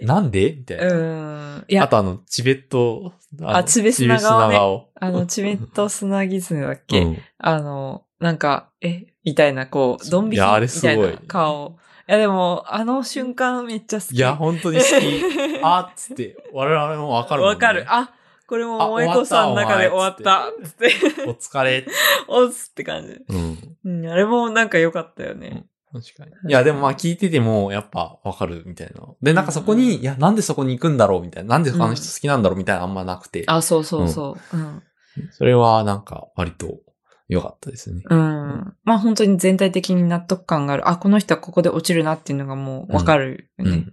[0.01, 0.53] え、なんで？
[0.53, 0.87] みたいな。
[0.87, 1.65] うん。
[1.69, 7.19] いや、あとあの、チベット、あのあチベ砂川ねチベ砂川あの、 チベット砂狐だっけ、うん。
[7.39, 9.07] あの、なんか、え？
[9.25, 11.77] みたいな、こう、ドン引きいやあれすごいみたいな顔。
[12.09, 14.17] いや、でも、あの瞬間めっちゃ好き。
[14.17, 15.61] いや、本当に好き。
[15.63, 17.55] あっつって、我々もわかるもん、ね。
[17.55, 17.85] わかる。
[17.89, 18.11] あ、
[18.53, 20.53] これもあ萌子さんの中で終わった。
[20.63, 20.93] つって、
[21.27, 21.87] お疲れ。
[22.29, 23.19] おつって感じ。
[23.27, 23.77] うん。
[23.83, 25.65] うん、あれもなんか良かったよね。
[25.91, 26.33] 確かに。
[26.51, 29.09] いや、でもまあ聞いてても、やっぱわかるみたいな。
[29.23, 31.55] で、なんかそこに、いや、なんでそこに行くんだろうみたいな。
[31.55, 33.45] なんで他の人好きなんだろうみたいなあんまなくて。
[33.47, 34.57] あ、そうそうそう。
[34.59, 34.83] うん。
[35.31, 36.81] それはなんか割と
[37.29, 38.03] 良かったですね。
[38.05, 38.75] うん。
[38.85, 40.91] まあ本当に全体的に納得感がある。
[40.91, 43.87] あ、この人はここで落ちるなっていうのがもうわかるよね。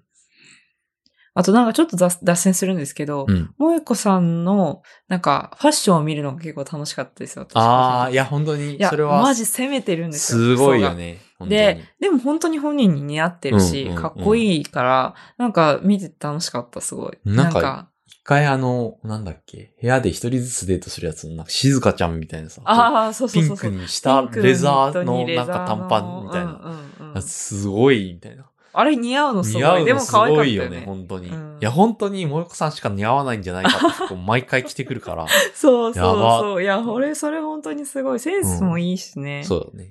[1.36, 1.42] うん。
[1.42, 3.54] あとなんかちょっと脱脱線するんですけど、うん。
[3.60, 7.44] 萌子さんの、なんか、ファッションを見るのが結構楽しかったですよ。
[7.44, 10.40] 私ああ、いや、本当にい、や、それは、マジ攻めてるんですよ。
[10.40, 10.94] すごいよ。
[10.94, 11.20] ね。
[11.48, 17.18] で、でも本当に本人に似合ってるし、うんうんうんかっこいいから、なんか見てて楽しかった、すごい。
[17.26, 23.72] なんか一回あの、なんだっけ、部屋で一人ずつデートするやつの、なんか静香ちゃんみたいなさ、ああ、そうそピンうそうそう。
[23.72, 26.52] クにしたレザーのなんか短パンみたいな。
[26.52, 28.49] うんうんうんすごい、みたいな。
[28.74, 29.62] あれ似合うのすごい。
[29.62, 30.86] で似合うのすも可愛かったよごいよね、ね。
[30.86, 31.30] 本当に。
[31.30, 35.28] うんいや、本当に萌子さんしか似合わないんじゃないかって、こう毎回着てくるから。
[35.54, 36.64] そうそうそう。
[36.64, 38.20] いや、俺、それ本当にすごい。
[38.20, 39.44] センスもいいしね。
[39.44, 39.90] そうだね。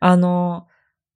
[0.00, 0.68] あの、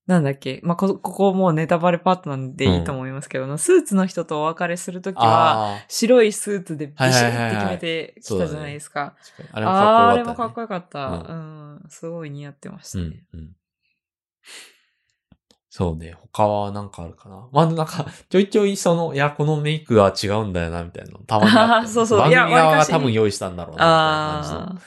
[0.07, 0.61] なんだっけ。
[0.65, 9.15] まあ、こ、ここもうネタバレパートなんでいいと思いますけど、スーツの人とお別れするときは、あ白いスーツでビシッて決めてきたじゃないですか。
[9.53, 10.13] あ、れもかっこよかった、ね。
[10.13, 11.33] あれもかっこよかった。
[11.33, 11.83] うん。
[11.89, 13.05] すごい似合ってましたね。
[13.33, 13.51] うん、うん。
[15.71, 16.17] そうね。
[16.33, 17.49] 他はなんかあるかな。
[17.53, 21.19] まあ、なんか、 ちょいちょいその、いや、このメイクは違うんだよな、みたいなの。
[21.21, 24.83] たまに そうそう番組側が多分用意したんだろうな、みたいな感じの。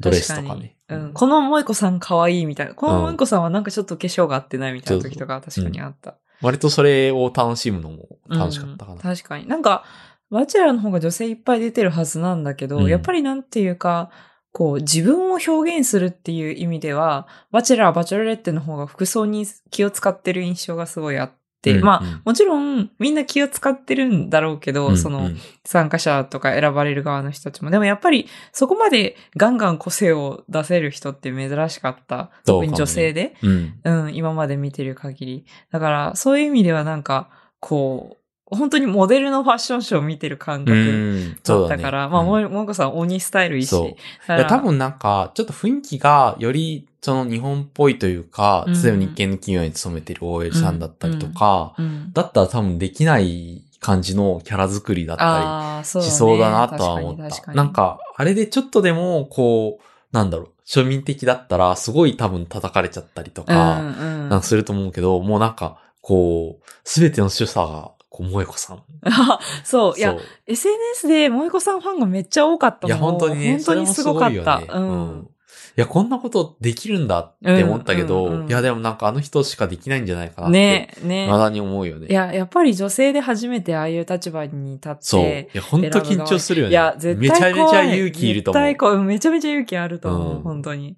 [0.00, 0.76] ドレスとか確ね。
[0.88, 1.12] にうん。
[1.12, 2.74] この萌子さん可愛いみたいな。
[2.74, 6.16] この萌子さんはなんかちょっと化粧が合ってないみたいな時とか確かにあった。
[6.40, 8.94] 割とそれを楽しむのも楽しかったかな。
[8.94, 9.46] うん確かに。
[9.46, 9.84] なんか、
[10.30, 14.10] バチェラーの方が女性いっぱい出てるはずなんだけど、うんやっぱりなんていうか、
[14.52, 27.70] こう、自分を表現するっていう意味では、バチェラー、バチェロレッテの方が服装に気を使ってる印象がすごいあって、うんまあ、うんもちろん、みんな気を使ってるんだろうけど、うんその、うん参加者とか選ばれる側の人たちも。
[27.70, 32.30] でもやっぱり、そこまでガンガン個性を出せる人って珍しかった。
[32.44, 33.36] 特に女性で。
[33.42, 33.80] うん。
[33.84, 35.46] うん、今まで見てる限り。
[35.70, 38.21] だから、そういう意味ではなんか、こう、
[38.56, 41.64] 本当にモデルのファッションショーを見てる感う覚だ。
[41.66, 43.68] ったから、まあ、うんもももこさん鬼スタイルいいし。
[43.68, 52.12] そう多、分なんか、ちょっと雰囲気がより、その日本っぽいというか、うん例えば日系の企業に勤めてる OL さんだったりとか、うん。
[52.12, 55.80] だったら多分できない感じのキャラ作りだった。
[55.82, 57.22] りしそうだなとは思った。
[57.24, 68.82] 確かに確かになんか、あれでちょっとでも、こう、なんだろう、庶民的だったら、すごい多分叩かれちゃったりとか、うんうんなんかすると思うけど、もうなんか、こう、すべての主査が、萌子さん。
[69.04, 74.30] あ そう、いや SNS で萌子さんファンがめっちゃ多かったのいや、本当にね、本当にすごかった。
[74.30, 75.28] それもすごいよねうん。
[75.74, 82.08] いや、こんなことできるんだって思ったけど、うんうんうんいや、でもなんかあの人しかできないんじゃないかなって、ねねまだに思うよね。
[82.08, 85.24] いや、やっぱり女性で初めてああいう立場に立って、そう。
[85.24, 86.72] いや、本当緊張するよね。
[86.72, 87.30] いや、絶対。
[87.30, 88.62] めちゃめちゃ勇気いると思う。
[88.62, 88.98] 絶対怖い。
[88.98, 90.96] めちゃめちゃ勇気あると思う、うん本当に。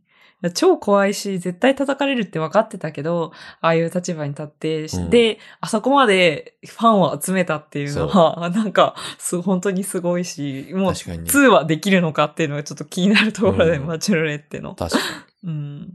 [0.50, 14.74] 超怖いし、絶対叩かれるって分かってたけど、ああいう立場に立って、うんで、あそこまでファンを集めたっていうのは、なんか、す、本当にすごいし、もう、確かにね2はできるのかっていうのがちょっと気になるところで、うんマチュロレッテの。
[14.74, 14.98] 確か
[15.42, 15.50] に。
[15.50, 15.92] うん。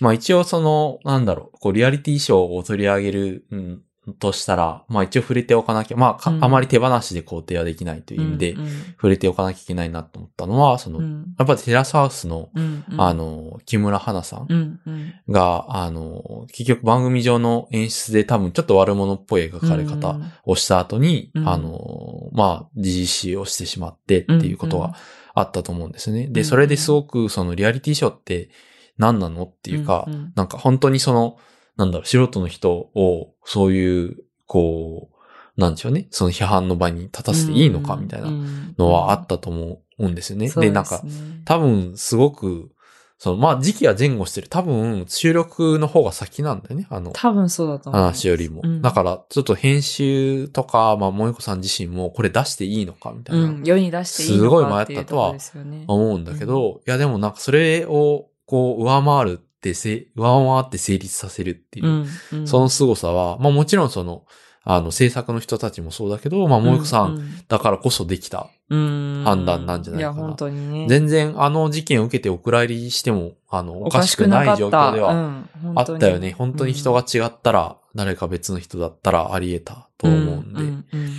[0.00, 3.82] まあ一応その、なんだろう、こう、リアリティショーを取り上げる、うん、
[4.18, 11.34] としたら、まあ一応触れておかなきゃ、まあか、うんあまり手放しで肯定はできないという意味で、うん触れておかなきゃいけないなと思ったのは、その、うん。
[11.38, 12.84] やっぱりテラスハウスの、うん。
[12.90, 14.80] うんあ、の、木村花さんうん。
[14.86, 15.14] うん。
[15.28, 24.94] が、あの、結局番組上の演出で多分ちょっと悪者っぽい描かれ方をした後に、うんあの、まあ、GGC をしてしまってっていうことが
[25.34, 26.26] あったと思うんですね。
[26.28, 28.50] で、うんそれですごくそのリアリティショーって
[28.98, 31.38] 何なのっていうか、うんうんなんか本当にその、
[31.76, 35.08] なんだろう、素人の人をそういう、こ
[35.56, 38.30] う、なんでしょうね、その批判の場に立たせていいのかみたいな
[38.78, 40.48] のはあったと思うんですよね。
[40.48, 41.02] で、なんか、
[41.44, 42.70] 多分すごく、
[43.22, 44.48] その、まあ時期は前後してる。
[44.48, 46.88] 多分収録の方が先なんだよね。
[46.90, 48.02] あの、多分そうだと思う。
[48.02, 48.62] 話よりも。
[48.64, 55.84] うんだから、ちょっと編集とか、まあ、萌子さん自身もこれ出していいのかみたいな、うん、世に出していいのかっていうところですよね。
[55.86, 64.24] 思うんだけど、いやでもなんかそれを、こう、上回るってせ、上回って成立させるっていう、うんうんその凄さは、まあもちろんその、
[64.64, 68.48] あの、制作の人たちもそうだけど、まあ、萌子さんだからこそできた。
[68.70, 70.86] うん判断なんじゃないかなや、本当にね。
[70.88, 75.44] 全然あの事件を受けてお蔵入りしても、あの、おかしくない状況ではは
[75.76, 76.32] あったよね。
[76.32, 80.60] 本当に人が違ったら、誰か別の人だったらあり得たと思うんで。
[80.60, 81.12] うんうん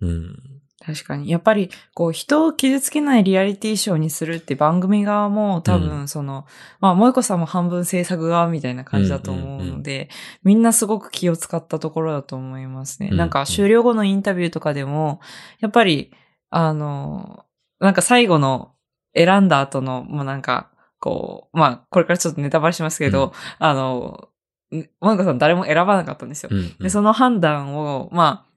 [0.00, 0.55] うん。
[0.86, 1.28] 確かに。
[1.28, 6.46] やっぱり、こう、人を傷つけないリアリティショーにするって番組側も多う分、その、
[6.78, 10.08] まあ、萌子さんも半分制作側みたいな感じだと思うので、
[10.44, 13.08] みんなすごく気を使ったところだと思いますね。
[13.10, 15.20] うんなんか、終了後のインタビューとかでも、
[15.58, 16.12] やっぱり、
[16.50, 17.44] あの、
[17.80, 18.72] なんか最後の
[19.16, 20.70] 選んだ後の、もうなんか、
[21.00, 24.28] こう、まあ、これからちょっとネタバレしますけど、うんあの、
[24.70, 26.50] 萌子さん誰も選ばなかったんですよ。
[26.52, 26.76] うん。
[26.78, 28.55] で、その判断を、まあ、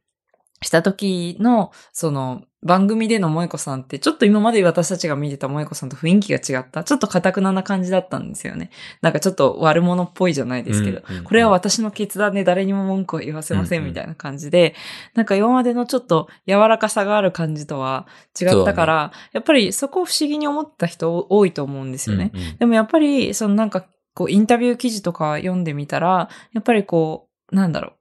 [0.62, 6.84] した時の、その、番組での萌子さんって、ちょっと今まで私たちが見てた萌子さんと雰囲気が違った。
[6.84, 8.70] ちょっと堅くなな感じだったんですよね。
[9.02, 14.76] なんかちょっと悪者っぽいじゃないですけど、うんうんこれは私の決断で誰にも文句を言わせませうんうんんみたいな感じで、
[15.16, 18.08] なんか今までのちょっと柔らかさがある感じとは
[18.40, 22.32] 違ったから、やっぱりそこを不思議に思った人多いと思うんですよね。
[22.34, 27.99] うんうんでもやっぱり、そのなんか、こう、インタビュー記事とか読んでみたら、やっぱりこう、なんだろう。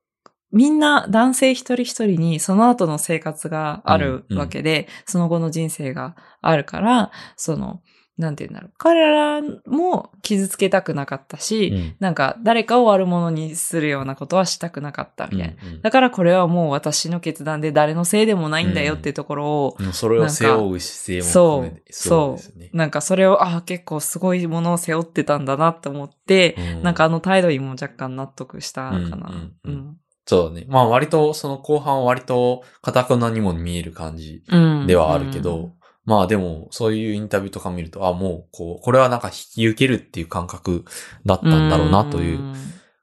[0.53, 7.81] みんな男性一人一人にその後の生活があるわけで、その後の人生があるから、その、
[8.19, 8.73] なんて言うんだろう。
[8.79, 15.55] 彼らも傷つけたくなかったし、うんなんか誰かを悪者にするようなことはしたくなかったみたいな。
[15.63, 22.71] うんうんだからこれはもう私の決断で誰のせいでもないんだよっていうところを、もうそれを背負う姿勢もそうそうですね。
[22.73, 28.99] なんかそれを、ああ、結構すごいものを背負ってたんだなって思って、うんなんかあの態度にも若干納得したかな。
[28.99, 29.97] うんうんううんん。
[30.29, 30.67] そうだね。
[30.69, 34.87] まあ割と、その後半は割と、堅くなにも見える感じうん。
[34.87, 35.73] ではあるけど、
[36.05, 40.85] まあでも、そういうインタビューとか見ると、あ、もう、こう、これはなんか引き受けるっていう感覚
[41.25, 42.55] だったんだろうなといううん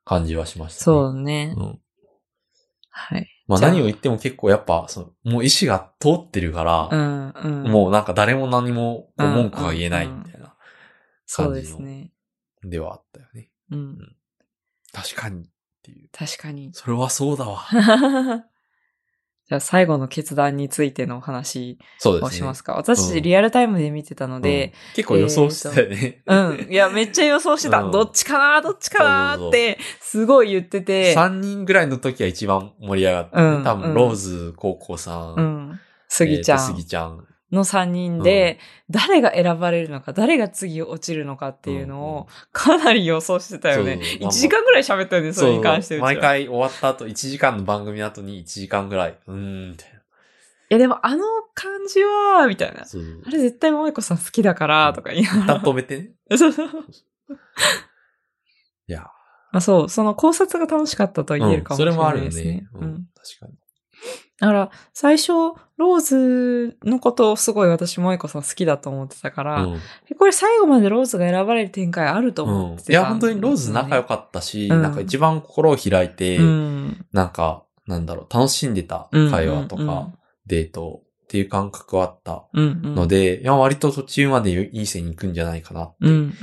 [0.03, 0.83] 感じはしましたね。
[0.83, 1.55] そうね。
[1.57, 1.79] うん。
[2.91, 3.27] はい。
[3.47, 7.33] まあ何を言っても結構やっぱ、そのもう意志が通ってるから、うん、
[7.65, 7.71] うん。
[7.71, 10.55] もうなんか誰も何も文句が言えないみたいな
[11.25, 12.11] そうですね。
[12.63, 13.49] ではあったよね。
[13.71, 14.15] うん。
[14.93, 15.49] 確かに
[15.91, 16.09] っていう。
[16.11, 16.71] 確かに。
[16.73, 17.63] それはそうだわ。
[19.47, 21.77] じゃあ最後の決断についてのお話。
[22.03, 22.73] をしますか。
[22.73, 26.23] 私たうんちリアルタイムで見てたので、うん結構予想してたよね。
[26.25, 26.67] うん。
[26.71, 27.83] いや、めっちゃ予想してた。
[27.83, 28.61] うんどっちかな？
[28.61, 29.03] どっちか
[29.37, 29.47] な？
[29.49, 31.15] って、すごい言ってて。
[31.15, 35.79] 3人ぐらいの時は一番盛り上がって、うん多分、ローズ高校さん、うん。
[36.07, 37.27] スギちゃんギちゃん。
[37.51, 43.95] の3人で、誰が選ばれるのか、誰が次落ちるのかっていうのうんを、かなり予想してたよね。
[43.95, 49.89] そうそう1時間ぐらい喋ったよね、それに関して毎回終わった後、1時間の番組の後に1時間ぐらい、うーん、みたい
[50.67, 51.23] いや、でもあの
[51.53, 52.81] 感じは、みたいな。
[52.81, 55.61] あれ絶対萌子さん好きだから、とか言いながら。
[55.61, 56.11] 止めてね。
[56.37, 56.69] そうそう
[58.87, 59.01] いや、
[59.51, 62.43] まあそう、その考察が楽しかったと言えるかもしれないですね。
[62.43, 62.67] うんそれもあるよね。
[62.73, 63.53] うんうん確かに。
[64.39, 65.31] だから、最初、
[65.77, 69.79] ローズのことをすごい私、萌子さん好きだと思ってたから、うん
[70.09, 77.05] えこれ最後までローズが選ばれる展開あると思ってた、いや、本当にローズ仲良かったし、うんなんか一番心を開いて、うん。
[77.13, 80.13] なんか、なんだろう、楽しんでた会話とか、うんうんうん
[80.47, 82.95] デートっていう感覚はあったうん、うん。
[82.95, 86.33] ので、いや、割と途中までいい線に行くんじゃないかなってうん、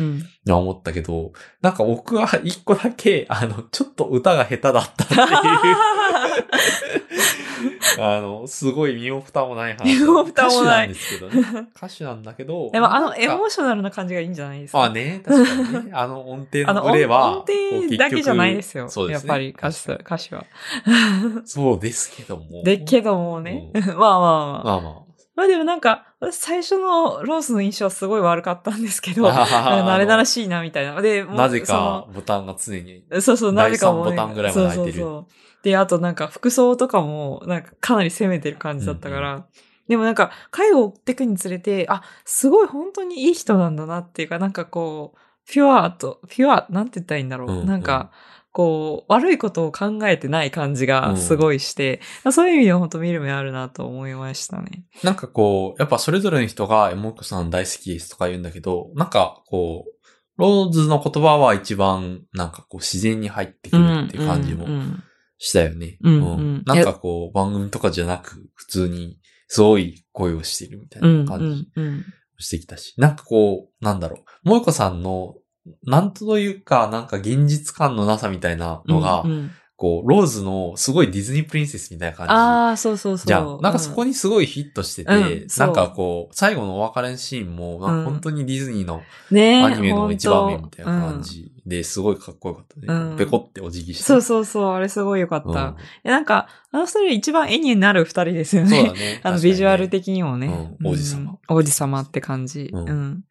[0.47, 0.53] うん。
[0.53, 5.21] 思ったけど、なんか僕は一個だけ、あの、ちょっと歌が下手だったっていう、
[7.99, 9.99] あの、すごい身も蓋もない話。
[9.99, 11.69] 身も蓋もない歌手なんですけどね。
[11.77, 12.71] 歌手なんだけど。
[12.73, 14.85] でも、あの、エモーショナルな感じがいいんじゃないですか？
[14.85, 15.93] あ、ね、確かにね。
[15.95, 18.89] あの音程あの、のブレは、音音程だけじゃないですよ。
[18.89, 19.29] そうですね。
[19.29, 20.45] やっぱり歌詞、確か歌詞は。
[20.45, 22.63] にそうですけども。
[22.65, 23.71] で、けどもね。
[23.75, 24.65] うまあまあまあ。
[24.65, 25.03] まあま
[25.35, 29.33] まあでもなんか、私最初のロースの印象はすごい悪かったんですけど、あ。
[29.47, 31.01] 慣れ慣らししいなみたいな。
[31.01, 33.03] で、なぜかボタンが常に。
[33.21, 35.27] そうそう、なぜかボタンぐらいまで入ってるそうそうそう。
[35.63, 39.47] で、あとなんか服装とかも、なんかかなり攻めてる感じだったから、
[39.89, 45.19] でもなんか、回を追っていくにつれて、あ、すごい本当にいい人なんだなっていうか、なんかこう、
[45.51, 47.51] ピュアと、ピュア、なんて言ったらいいんだろう。
[47.51, 47.67] うんうん。
[47.67, 48.11] なんか、
[48.53, 52.01] こう、悪いことを考えてない感じがすごいして、
[52.31, 54.85] そういう意味では本当見る目あるなと思いましたね。
[55.03, 59.93] なんかこう、やっぱそれぞれの人が、エモクさん大好きですとか言うんだけど、なんかこう、
[60.37, 65.05] ローズの言葉は一番、なんかこう自然に入ってくるっていう感じもうんうん
[65.43, 65.99] したよね。
[66.03, 66.63] うんうん。
[66.65, 69.19] なんかこう、番組とかじゃなく、普通に、
[69.49, 71.25] すごい声をしてるみたいうん。
[71.25, 71.85] な感じうん。
[71.85, 72.05] うん
[72.39, 75.37] してきたし、なんかこう、なんだろう、萌子さんの、
[75.85, 79.51] なんというか、なんか現実感のなさみたいなのが、うんうん
[79.83, 82.33] こう、ローズのすごいディズニープリンセスみたいな感じ。
[82.33, 83.27] ああ、そうそうそう。
[83.27, 83.61] じゃん。
[83.61, 89.03] なんかそこに、にすごいフィットしてて、うんなんかこう、最後のお別れのシーンも、本当にディズニーの
[89.33, 92.87] ねアニメの一場面みたいな感じですごいかっこよかったね。
[92.87, 94.05] うんペコってお辞儀して。
[94.05, 95.49] そうそうそう、あれすごいよかった。
[95.49, 98.69] うんえなんか、あの二人一番絵になる二人ですよね。
[98.69, 99.21] そうだね。
[99.25, 100.47] あの、ビジュアル的にもね。
[100.81, 102.71] うん王子様うん王子様って感じ。
[102.73, 103.25] ううんん。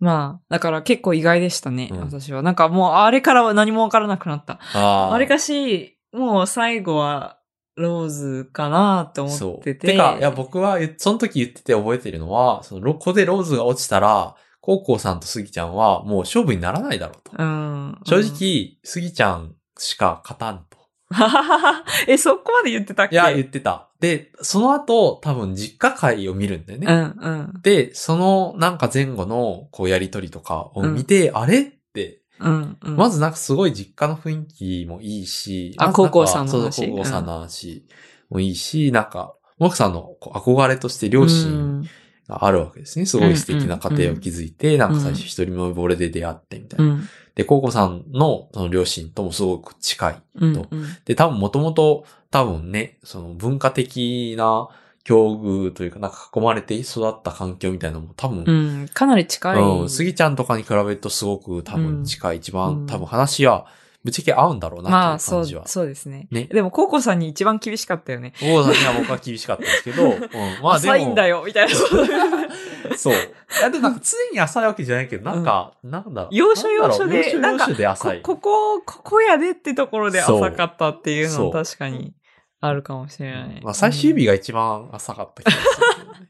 [0.00, 2.42] まあ、だから結構意外でしたね、うん私は。
[2.42, 4.60] なんかもう、あれからは何もわからなくなった。
[4.74, 7.38] あーあれかし、もう最後は、
[7.76, 9.32] ローズかなって思。
[9.32, 9.88] ってて。
[9.88, 17.42] てか、いや、僕はその時言ってて覚えてるのは、その、ここでローズが落ちたら、コウコウさんとスギちゃんはもう勝負にならないだろうと。
[17.42, 17.98] うん。
[18.04, 20.66] 正直、スギちゃんしか勝たん。
[22.06, 23.14] え、そこまで言ってたっけ？
[23.14, 23.88] いや、言ってた。
[24.00, 26.86] で、その後、多分実家会を見るんだよね。
[26.86, 27.62] うん、うん。
[27.62, 31.60] で、そのなんか前後のこうやりとりとかを見て、あれ？
[31.62, 32.96] って、うん、うん。
[32.96, 36.88] まずなんかすごい実家の雰囲気もいいし、あま高校さんの話？
[36.90, 37.86] 高校さんの話
[38.28, 41.82] もいいし、なんか、モクさんのこう憧れとして両親
[42.28, 43.06] があるわけですね。
[43.06, 46.98] すごい素敵な家庭を築いて、なんか最初一人もぼれで出会ってみたいな。
[47.38, 47.42] うん。
[47.42, 50.22] で、コウコさんのその両親ともすごく近い。
[50.36, 50.54] うん。
[50.54, 54.68] とうんで、多分もともと多分ね、その文化的な
[55.04, 58.52] 境遇というか、なんか囲まれて育った環境みたいなのも多分、う
[58.84, 58.88] ん。
[58.92, 59.60] かなり近い。
[59.60, 63.66] うん、スギちゃんとかに比べるとすごく多分近い、一番、うん多分話は
[64.04, 65.66] ぶっちゃけ合うんだろうなまあ、っていうそう、感じは。
[65.66, 66.28] そうですね。
[66.30, 68.32] ねでも、コウコさんに一番厳しかったよね。
[68.38, 70.94] コウコさんには僕は厳しかったですけど、うん、まあでも。
[70.94, 71.74] 浅いんだよ、みたいな。
[72.96, 73.14] そう。
[73.14, 73.16] い
[73.60, 76.28] や、でもなんか 常に浅いわけじゃないけど、なんか、なんだろう。
[76.32, 78.22] 要所要所で、なだろう要所要所で浅い。
[78.22, 82.14] こここ、ここやでってところで浅かったっていうのそう確かに
[82.60, 83.60] あるかもしれない。
[83.62, 86.28] まあ最終日が一番浅かった気がする。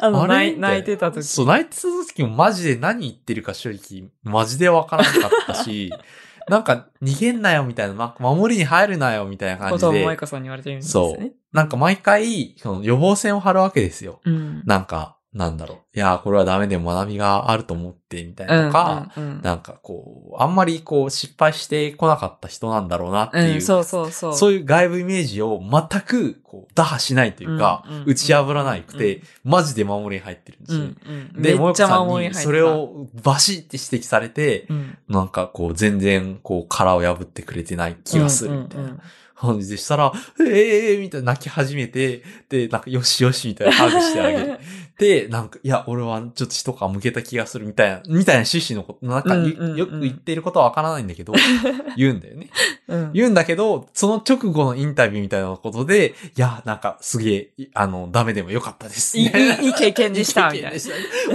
[0.00, 1.26] あの、泣いてた時。
[1.26, 5.92] そう、泣いてた時もマジで何言ってるか正直、マジでわからなかったし、
[6.48, 11.32] なんか逃げんなよみたいな、守りに入るなよみたいな感じことを萌で、香さんに言われてるんですそうね。。
[11.52, 14.20] なんか毎回、その予防線を張るわけですよ。
[14.24, 14.62] うん。
[14.66, 15.78] なんか、なんだろう。
[15.96, 24.34] いやー、これはダメでも学びがあると思って、みたいなとか、うんうんうんなんかこう、あんまりこう失敗してこなかった人なんだろうなっていう、うん、そうそうそう。
[24.34, 30.80] そういう外部イメージを全くこう打破しないというか、うんうん打ち破らなくて、マジで守りに入ってるんですよ。
[30.80, 30.96] うん
[31.36, 38.96] うん、で、もよこさんそれ、をバシって指摘されて、うん、なんかこう全然こう殻を破ってくれてない気がするみたいな
[39.38, 44.58] 感じでしたら、ええーみたいな泣き始めて、で、なんかよしよしみたいなハグしてあげる。
[44.98, 51.32] で、なんか、いや、俺はちょっと一皮向けた気がするみたいな、みたいな趣旨のこと、なんか、うんうんうんよく言っていることはわからないんだけど、
[51.96, 52.50] 言うんだよね。
[52.88, 53.12] うん。
[53.12, 59.16] 言うんだけど、その直後のインタビューみたいなことで、いや、なんかすげえ、いあの、ダメでもよかったです。
[59.16, 60.80] いい、いい経験でした、みたいないい
[61.28, 61.32] お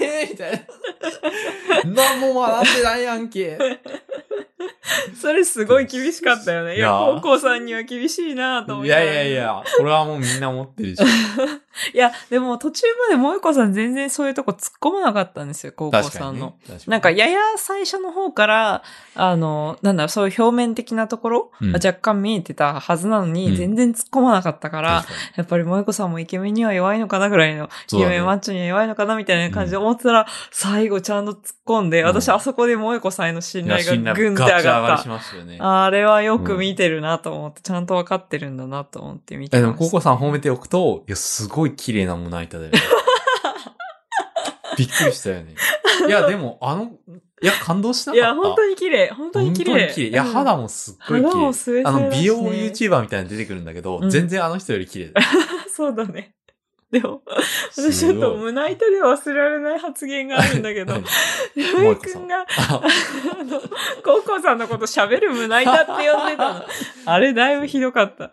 [0.00, 0.58] 前みたいな。
[2.18, 3.58] 何も学んでないやんけ。
[5.20, 6.76] それすごい厳しかったよね。
[6.76, 8.92] いや、高校さんには厳しいなと思いって。
[8.92, 9.32] やいやい。
[9.32, 11.02] や、これはもうみんな思ってるし。
[11.92, 16.54] いや、でも途中まで萌子さん全然そういうとこ突っ込まなかったんですよ、高校さんの。
[16.68, 16.78] ね。
[16.86, 18.82] なんか、やや最初の方から、
[19.14, 25.04] あの、なんだろう、そういう表面的なところ、うん若干見えてたはずなのに、うん全然突っ込まなかったから、
[25.36, 35.08] やっぱり萌子さんもイケメンには弱いのかなぐらいの、ねケメンマッチョには弱いのかなみたいな感じで思ってたら、最後ちゃんと突っ込んで、うん私あそこで萌子さんへの信頼がぐんって上ガチ上がりし。
[35.08, 35.58] ましたよね。
[35.60, 39.72] あれはよく見てるなと思って、ちゃんとわかってるんだなと思って見てました。
[39.72, 42.78] も、ココさん褒めておくと、いや、すごい綺麗な胸板だよね。
[44.76, 45.54] びっくりしたよね。
[46.08, 46.90] いや、でも、あの、
[47.42, 48.26] いや、感動しなかった。
[48.26, 49.10] いや、本当に綺麗。
[49.10, 49.70] 本当に綺麗。
[49.70, 50.08] 本当に綺麗。
[50.08, 51.52] いや、うん肌もすっごい綺肌も麗。
[51.52, 55.20] スウェスウェだしねあの、美容 YouTuber みたいなの出てくるんだけど、うん全然あの人より綺麗だ。
[55.68, 56.34] そうだね。
[56.94, 57.22] でも、
[57.72, 61.02] 私ちょっと胸板で忘れられない発言があるんだけどはい、
[61.56, 62.82] ゆうくんが、あ
[63.40, 63.60] あの、
[64.04, 66.64] コウコさんのこと喋る胸板って呼んでたの。
[67.06, 68.30] あれだいぶひどかった。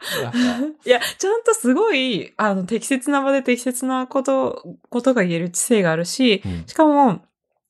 [0.85, 7.21] いや、ちゃんとすごい、あの、適切な場で適切なこと、ことが言える知性があるし、うんしかも、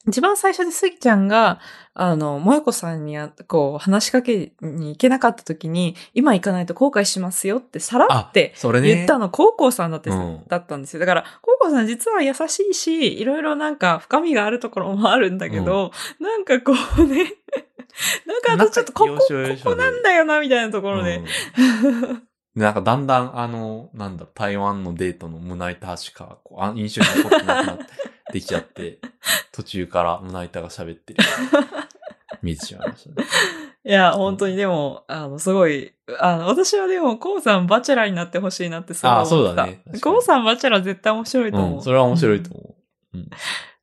[0.07, 1.59] 一番最初でスギちゃんが、
[1.93, 8.95] あの、萌子さんにあ、こう、話しかけに行けなかった時に、今行かないと後悔しますよってさらってそれね。
[8.95, 10.99] 言ったの、高校さんだって、うんだったんですよ。
[11.01, 17.35] だから、高校さん実は優しいし、いろいろなんか深みがあるところもあるんだけど、なんかこうね、
[18.25, 19.23] なんかあとちょっとここ、こ
[19.63, 21.17] こなんだよな、みたいなところで。
[21.17, 22.23] うん
[22.53, 27.85] でなんかだんだん、あの、なんだ、台湾のデートの胸板しか、こうあ印象に残ってなくなって
[28.39, 28.99] きちゃって、
[29.51, 31.23] 途中から胸板が喋ってる。
[32.41, 33.27] 見えてしまいましたね。
[33.83, 39.27] いや、本当にでも、あの、すごい、あの、私はでも、コウさんバチェラーになってほしいなってすごい思った。
[39.27, 41.75] あそうだねコウさんバチェラー絶対面白いと思う。
[41.75, 42.51] うん、それは面白いと
[43.13, 43.29] うんい思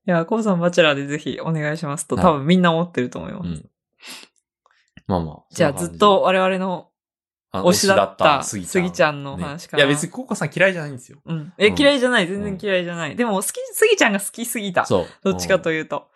[0.07, 3.43] や、コウさんバチェラーでぜひお願いしますと、はい多分みんな思ってると思いまう。
[3.45, 3.49] す。
[3.49, 3.71] うん。
[5.07, 5.37] まあまあ。
[5.51, 6.89] じゃあずっと我々のあ
[7.53, 9.85] 推しだったスギスギちゃんのね話から。
[9.85, 11.19] いや別にココさん嫌いじゃないんですよ。
[11.25, 11.53] うん。
[11.57, 12.27] え、うん嫌いじゃない。
[12.27, 13.17] 全然嫌いじゃない。
[13.17, 14.85] でも、好き、スギちゃんが好きすぎた。
[14.85, 15.07] そう。
[15.25, 16.11] どっちかうんというと。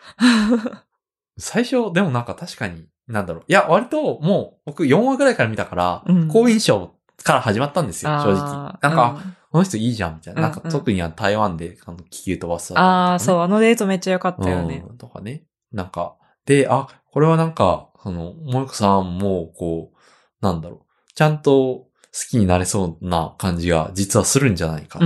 [1.38, 3.44] 最初、でもなんか確かに、なんだろう。
[3.48, 10.42] いや、割ともう、僕4話ぐらいから見たから、うん好印象から始まったんですよ、正直なんか、うんこの人いいじゃん、みたいな。
[10.42, 14.84] なんかうんうん特にあの台湾であの気球飛ばすとああ、そう、あのデートめっちゃ良かったよね。
[14.88, 15.44] うん、とかね。
[15.72, 16.16] なんか、
[16.46, 19.96] で、あ、これはなんか、その、もこさんも、こう、
[20.40, 20.91] なんだろう。
[21.14, 21.86] ちゃんと好
[22.30, 25.00] きになれそうな感じが実はするんじゃないか。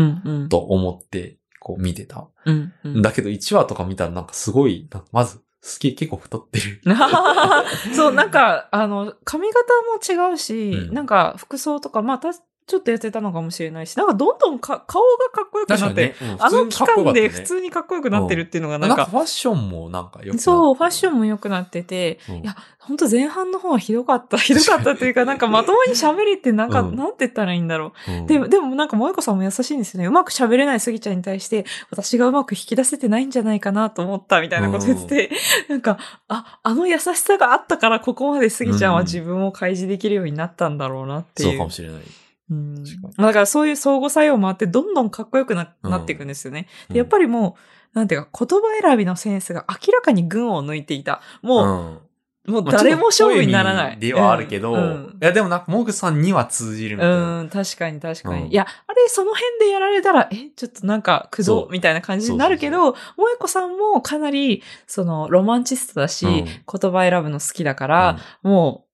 [0.48, 2.28] と思って、こう見てた。
[2.44, 3.02] うん、うん。
[3.02, 5.42] だけど1話とか見たらなんかすごい、まず、好
[5.80, 6.80] き、結構太ってる。
[7.94, 12.30] そう、なんか、あの、髪型も違うし、うんなんか服装とか、まあ、た
[12.66, 16.14] ちょっと痩せたのかもしれないし、なんかどんどんか顔がかっこよくなって、ね。
[16.20, 24.36] うんあの期間で普普通通にかっこよくなってるっていうのがなんかなんか、ファッションもなんかよくそう、ファッション、ンも良くなってて、うんいや、本当前半の方はひどかった。
[24.38, 28.12] ひどかったっていうか、なんかまともに喋れてなんか、うんなんて言ったらいいんだろう。
[28.12, 30.06] うんでも、でもなんか萌子さんも優しいんですよね。
[30.08, 35.30] うまく喋れないスギちゃんに対して、私がうまく引き出せてないんじゃないかなと思ったみたいなこと言ってて、
[35.68, 35.98] なんか、
[36.28, 41.48] あ、あの優しさがあったからここまでスギちゃんは自分を開示できるようになったんだろうなっていう。
[41.50, 42.02] そうかもしれない。
[42.50, 46.68] うんだからそういう相互作用もあって、どんどんかっこよくな,、うんなっていくんですよね。
[46.88, 47.56] うんでやっぱりも
[47.94, 51.22] う、なんていうか、言葉選びのセンスが明らかに群を抜いていた。
[51.42, 51.98] もう、うん。
[52.46, 53.98] もう誰も勝負にならない。
[53.98, 57.40] ではあるけど、うんうんいやでもなんかモグさんには通じるみたいな。
[57.40, 58.42] うん、確かに確かに。
[58.44, 68.85] うんいや、あれ、その辺でやられたら、え、ちょっとなんか、駆動そうみたいな感じになるけど、萌子さんもかなり、その、ロマンチストだし、うん言葉選ぶの好きだから、もう、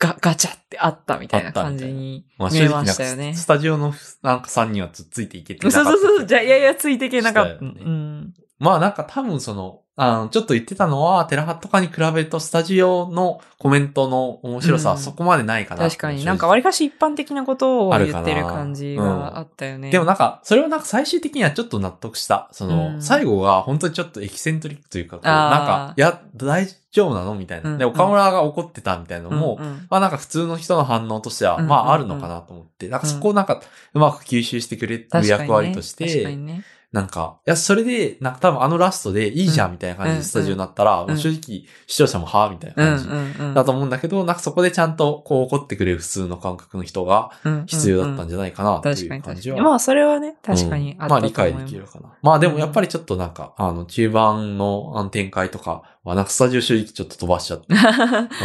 [0.00, 3.34] ガ、ガチャってあったみたいな感じにまあ見えましたよね。
[3.34, 3.92] スタジオの
[4.22, 6.00] なんか3人はつついていけてそうなかった。
[6.02, 6.26] そうそう。
[6.26, 7.64] じゃあ、いやいや、ついていけなかった。
[7.64, 8.34] ねうん。
[8.58, 15.00] まあなんか多分その、あの、ちょっと言ってたのは、テラハとかに比べるとスタジオのコメントの面白さはうん。
[15.00, 16.24] そこまでないかな、確かに。
[16.24, 19.90] なんか割かし一般的なことを言ってる感じがあったよね。
[19.90, 22.48] でもなんか、それはなんか最終的にはちょっと納得した。
[22.52, 23.02] その、うん。
[23.02, 27.76] 最後が本当にちょっとエキセントリックというか、こうなんか、いや、大丈夫なのみたいな。
[27.76, 27.90] で、うん。
[27.90, 29.66] うん岡村が怒ってたみたいなのも、うん。
[29.66, 29.86] うん。
[29.90, 31.66] まあなんか普通の人の反応としては、うん。
[31.68, 33.60] まああるのかなと思って、なんかそこをなんか
[33.92, 36.64] うまく吸収してくれる役割として、確かにね。
[36.92, 43.54] なんか、いや、それで、なんか多分あのラストでいいじゃんみたいな感じうんでスタジオになったら、う正直視聴者もはぁみたいなうん感じうんうん。
[43.54, 47.30] だと思うんだけど、なんかそこでちゃんとこう怒ってくれる普通の感覚の人が
[47.66, 49.56] 必要だったんじじゃないかなとい確かにう感じは。
[49.56, 49.70] 確かに。
[49.70, 52.12] まあ、それはね、確かにうんあったと思いまあ理解できるかな。
[52.22, 57.78] まあでもやっぱりちょっとなんか、あの中盤の展開とかあなんかスタジオ正直ちょっと飛ばしちゃって ま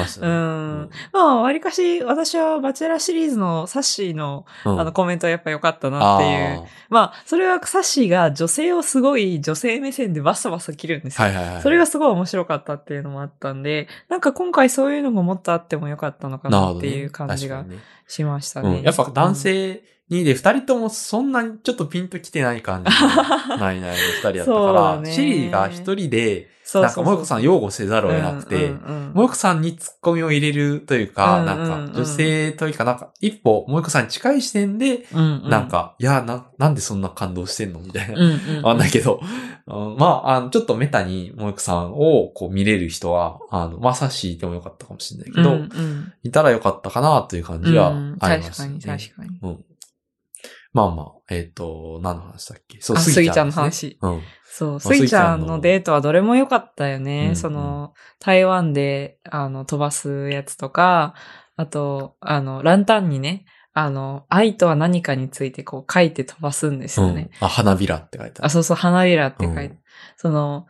[0.08, 0.36] したうね。
[0.36, 0.90] ん。
[1.14, 6.64] まあ、わりかし、私はバチェラーシリーズのサッシーの、うんあの、コメントはやっぱ良かったなっていう。
[6.90, 11.28] まあ、それはサッシーが女性をすごい女性目線でバサバサ切るんですよ。
[11.28, 11.64] あーはいはいはい。
[11.64, 17.64] それがすごい面白かったっていうのもあったんで、なんか今回そういうのももっとあってもよかったのかなっていう感じが
[18.08, 18.80] しましたね。
[18.80, 18.84] うん。
[18.84, 22.92] やっぱ男性にで、二人ともそんなにちょっとピンときてない感じ
[23.50, 29.14] のないないの二人だったから、ねシリが一人で、なんか萌子さん擁護せざるを得なくて、うんうんうん。
[29.14, 38.16] 萌子さんにツッコミを入れるというか、なんか女性というか、なんか一歩萌子さんに近い視点で、なんか、いや、な、なんでそんな感動してんのみたいな。
[38.16, 38.64] うんうんうん。
[38.64, 39.22] わかんないけど、
[39.68, 45.58] うんまあ、あの、ちょっとメタに萌子さんをこう見れる人は、あの、まあ、さしいてもよかったかもしれないけど、
[46.24, 48.80] いたらよかったかなという感じはうんありますね。
[48.80, 49.66] 確かに、確かに。
[50.84, 50.86] うん。
[50.86, 52.80] まあまあ、えっ、と、何の話だっけ？
[52.82, 53.98] そう、あスギちゃんスギですね。
[54.02, 54.22] うん。
[54.44, 57.30] そう、まあスイちゃんスギちゃんののデートはどれも良かったよね。
[57.30, 61.16] うんその、台湾で、あの、飛ばすやつとか、
[61.56, 67.30] あと、あの、ランタンにね、あの、愛とは何かについてこう書いて飛ばすんですよね。
[67.42, 67.46] うん。
[67.46, 68.50] あ、花びらって書いてああ、る。
[68.50, 69.80] そうそう、花びらって書いて、うん
[70.18, 70.66] その、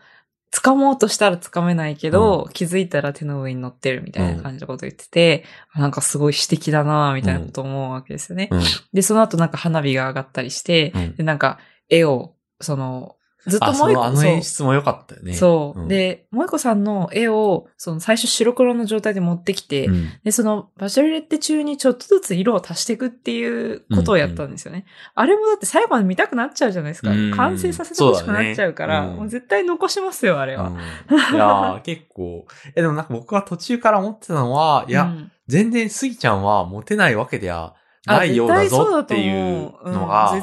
[0.55, 5.43] 掴もうとしたら掴めないけど、気づいたら手の上に乗ってるみたいな感じのこと言ってて、
[5.75, 8.47] なんかすごい詩的だなみたいなこと思うわけですよね。
[8.51, 8.61] うん。
[8.93, 13.17] で、その後なんか花火が上がったりして、うんで、なんか絵を、その、
[13.47, 15.33] ずっとあ、その、あもう一個、そうの演出も良かったよね。
[15.33, 15.81] そう。
[15.81, 24.85] ん、で、萌子さんの絵を、その最初白黒の状態で持ってきて、うん、で、そのバチェロレッテ中にちょっとずつ色を足していくっていうことをやったんですよね。
[25.13, 27.11] あれもだって最後まで見たくなっちゃうじゃないですか。
[27.11, 30.69] うん完成させてほしくなっちゃうから、そうだねうんもう絶対残しますよ、あれは。
[30.69, 30.75] うん。
[30.75, 37.75] いやー結構、え、でもなんか僕は途中から思ってたのは、いや、うん全然スギちゃんはモテないわけでは
[38.05, 40.33] ないようだぞっていうのが、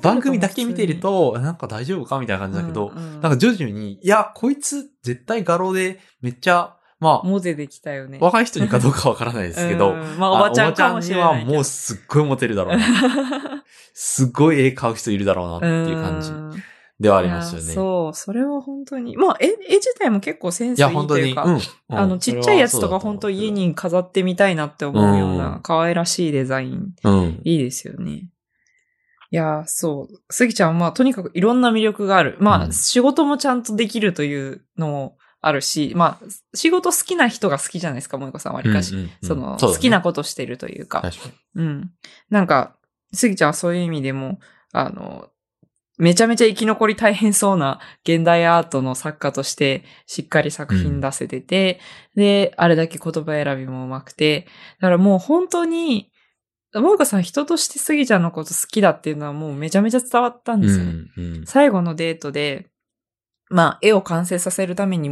[0.00, 8.18] 番組だけ見てると、なんか大丈夫かみたいな感じだけど、なんか徐々に、いや、こいつ絶対画廊でめっちゃ、まモテできたよね。
[8.20, 12.84] あ、若い人にかどうかわからないですけど、うんまあ、おばちゃんかもしれないはもうすっごいモテるだろうな。
[13.92, 16.30] すっごい絵描う人いるだろうなっていう感じ。
[16.30, 16.62] うん
[17.00, 17.72] ではありますよね。
[17.72, 19.16] そう、それは本当に。
[19.16, 21.06] まあ、絵、絵自体も結構センスいい。
[21.08, 21.60] というか、うん。
[21.88, 23.68] あの、ちっちゃいやつとか本当家に。
[23.68, 26.94] に飾ってみたいなって思うよううなん可愛らしいデザイン。
[27.04, 27.40] うん。
[27.44, 28.28] いいですよね。
[29.32, 30.14] いや、そう。
[30.30, 32.36] スギちゃんは、まあ、とにかくいろんな魅力がある。
[32.38, 38.94] まあ、うん仕事もちゃんとできるというのもあるし、まあ、仕事好きな人が好きじゃないですか、萌子さんはわりかし。
[38.94, 41.00] うんうんうんその、そね好きなことしてるというか。
[41.00, 41.62] 確かに。
[41.62, 41.90] うん。
[42.30, 42.76] なんか、
[43.12, 44.38] スギちゃんはそういう意味でも、
[44.72, 45.28] あの、
[45.98, 51.80] めちゃめちゃ生き残り大変そうな現代アートの作家としてしっかり作品出せてて、
[52.16, 54.46] で、あれだけ言葉選びもうまくて、
[54.80, 56.10] だからもう本当に、
[56.74, 60.92] 萌子さん人としてスギちゃんのこと好きだっていうのはもうめちゃめちゃ伝わったんですよね。
[61.16, 62.68] うんうん最後のデートで、
[63.50, 65.08] まあ、絵を完成させるために、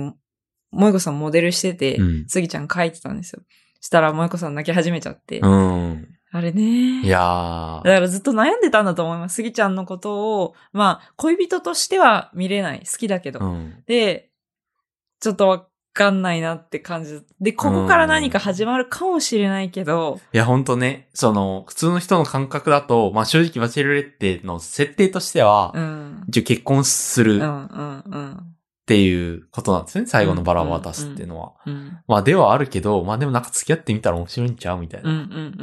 [0.73, 3.43] 萌子さんモデルしてて、うんスギちゃん描いてたんですよ。
[3.81, 6.09] したら萌子さん泣き始めちゃって、うん。
[6.33, 7.03] あれね。
[7.03, 9.37] いやだからずっと悩んでたんだと思います。
[9.37, 12.81] スギちゃんのことを、まあ、恋人としては見れない。
[12.81, 13.41] 好きだけど。
[13.41, 13.45] ー。
[13.45, 13.83] うん。
[13.87, 14.31] で、
[15.21, 17.21] ちょっとわかんないなって感じ。
[17.41, 26.25] で、ここから何か始まるかもしれないけど、いや、ほんとね、その、普通の人の感覚だと、まあ正直バチェロレッテの設定としては、うん。
[26.29, 28.57] 一応結婚するっうん、うん、うん。
[28.91, 30.07] ていうことなんですね。
[30.07, 31.53] 最後のバラを渡すっていうのは。
[31.65, 35.11] うん、まあではあるけど、まあでもなんか付き合ってみたら面白いんちゃうみたいな。
[35.11, 35.55] うん、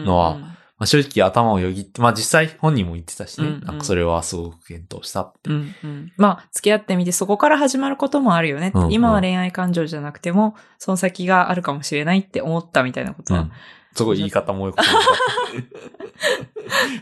[0.78, 3.48] まあ正直頭をよぎって、まあ実際本人も言ってたしね。
[3.48, 5.50] うんうんなんかそれはすごく検討したって。
[5.50, 13.42] うんうん、まあ、付き合ってみてそこから始まることもあるよねうんうん今は恋愛感情じゃなくても、その先があるかもしれないって思ったみたいなことは。
[13.42, 13.52] うん。
[13.94, 14.84] すごい言い方もよくて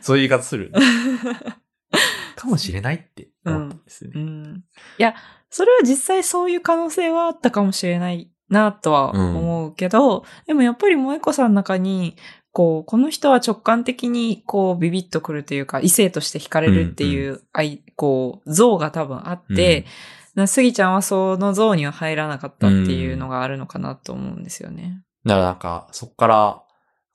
[0.02, 0.72] そういう言い方する。
[2.36, 4.22] かもしれないって思ったんですよね。
[4.22, 4.64] うん。
[4.98, 5.16] いや、
[5.50, 12.16] それは実際そういう可能性はあったかもしれないなとは思うけど、でもやっぱり萌子さんの中に、
[12.56, 19.86] こう、この人は直感的にこうビビッとくるというか、異性として惹かれるっていう、愛こう、像が多分あって、
[20.36, 25.04] なスギちゃんはその像には入らなかったっていうのがあるのかなと思うんですよね。
[25.26, 26.64] だからなんか、そこから、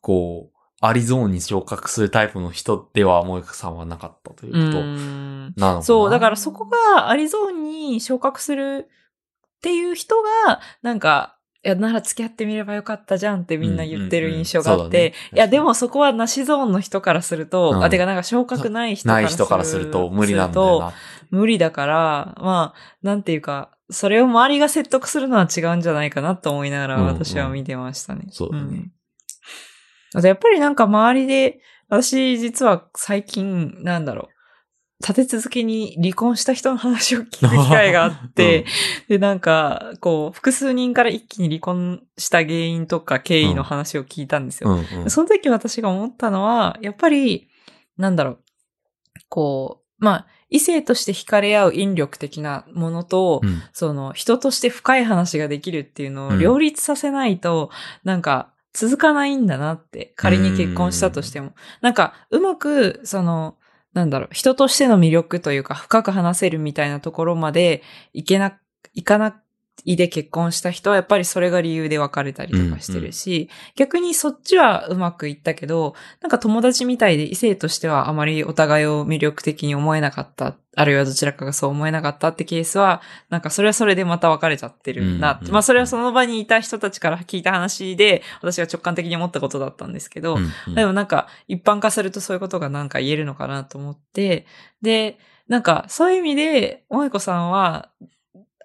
[0.02, 5.44] こう、アリゾーンに昇格するタイプの人では、萌子さんはなかったといううことん。
[5.46, 5.82] なのかな？
[5.82, 10.16] そう、だからそこがアリゾーンに昇格するっていう人
[10.46, 15.14] が、なんか、いや、なら付き合ってみればよかったじゃんってみんな言ってる印象があって、うんうんうんね。
[15.34, 17.84] いや、でもそこはなしゾーンの人からすると、うん。
[17.84, 20.92] あ、てかなんか昇格ない人からするない人からすると無理なんだよな。
[21.30, 27.08] 無理だから、まあ、なんていうか、それを周りが説得するのは違うんじゃないかなと思いながらうんうん。
[27.08, 28.26] 私は見てましたね。
[28.30, 28.78] そうだね。
[28.78, 28.92] ん。
[30.14, 34.30] あとやっぱりなんか周りで、私実は最近、なんだろ
[35.00, 38.66] 立て続けに離婚した人の話を聞く機会があって、
[39.08, 44.70] で、なんか、こう、複数人から一気に離婚した原因とか経緯の話を聞いたんですよ。
[44.70, 45.10] うんうん。
[45.10, 47.48] その時私が思ったのは、やっぱり、
[47.96, 48.38] なんだろう、
[49.30, 57.70] こう、まあ、異性として惹かれ合う引力的なものと、うんその、人として深い話ができるっていうのうんを両立させないと、
[58.04, 61.54] なんか、続かないんだなって、仮に結婚したとしても。
[61.80, 63.56] なんか、うまく、その、
[63.92, 67.82] なんだろう、人としての魅力というか、深く話せるみたいなところまで
[68.12, 68.58] いけな、
[68.94, 69.40] いかな
[69.84, 85.40] いで結婚した人は、やっぱりそれが理由で別れたりとかしてるし、逆にそっちはうまくいったけど、なんか友達みたいで異性としてはあまりお互いを魅力的に思えなかった、あるいはどちらかがそう思えなかったってケースは、なんかそれはそれでまた別れちゃってるなって。
[85.42, 90.74] うんうんまあそれはその場にいた人たちから聞いた話で、私が直感的に思ったことだったんですけど、うんうん。
[90.74, 94.46] でもなんか一般化するとそういうことがなんか言えるのかなと思って、
[94.82, 95.18] で、
[95.48, 97.90] なんかそういう意味で、萌子さんは、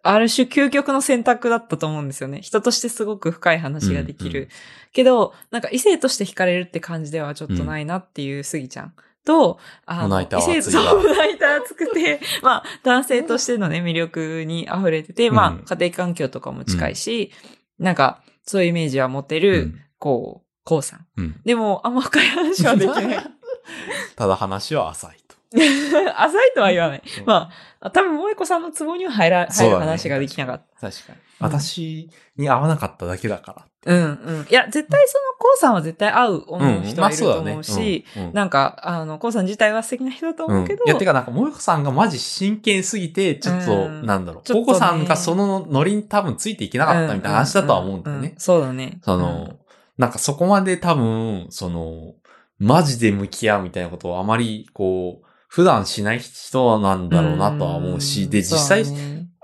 [0.07, 2.41] ある種究極の選択だったと思うんですよね。
[2.41, 4.39] 人としてすごく深い話ができる。
[4.41, 4.49] うんうん
[4.95, 8.93] けど、なんか異性として惹かれるって感じではちょっとないなっていうスギちゃん。
[9.25, 17.31] と、あ胸板は異性熱いわそう胸板熱くて、 まあ、男性としてのね、魅力に溢れてて、まうんあ、家庭環境とかも近いし、
[17.77, 21.05] なんか、そういうイメージは持てうる、んこう、こうさん。
[21.17, 23.31] うんでも、あんま深い話はできない。
[24.15, 25.24] ただ話は浅いと。
[25.55, 27.03] 浅いとは言わない。
[27.19, 30.89] うんまあ、多分、萌子さんのツボには入ら、入る話ができなかった。
[30.89, 31.19] 確かに。
[31.39, 33.65] 私に合わなかっただけだから。
[33.85, 34.47] うんうん。
[34.49, 44.53] いや、絶対その、こうさんは絶対合う女の人はいると思うし、うんうんなんか、あの、こうさん自体は素敵な人だと思うけど、いや、てかなんか、萌子さんがマジ真剣すぎて、ちょっと、うんなんだろう。
[44.53, 48.33] ココさんがそのノリに多分ついていけなかったみたいな話だとは思うんだよね。
[48.37, 48.99] そうだね。
[49.03, 49.59] その、
[49.97, 52.13] なんかそこまで多分、その、
[52.57, 55.24] マジで向き合うみたいなことをあまり、こう、
[55.55, 58.83] 普段しない人なんだろうなとは思うし、で、実際、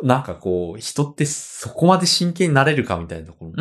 [0.03, 3.55] なんかこう、人ってそこまで真剣になれるかみたいなところも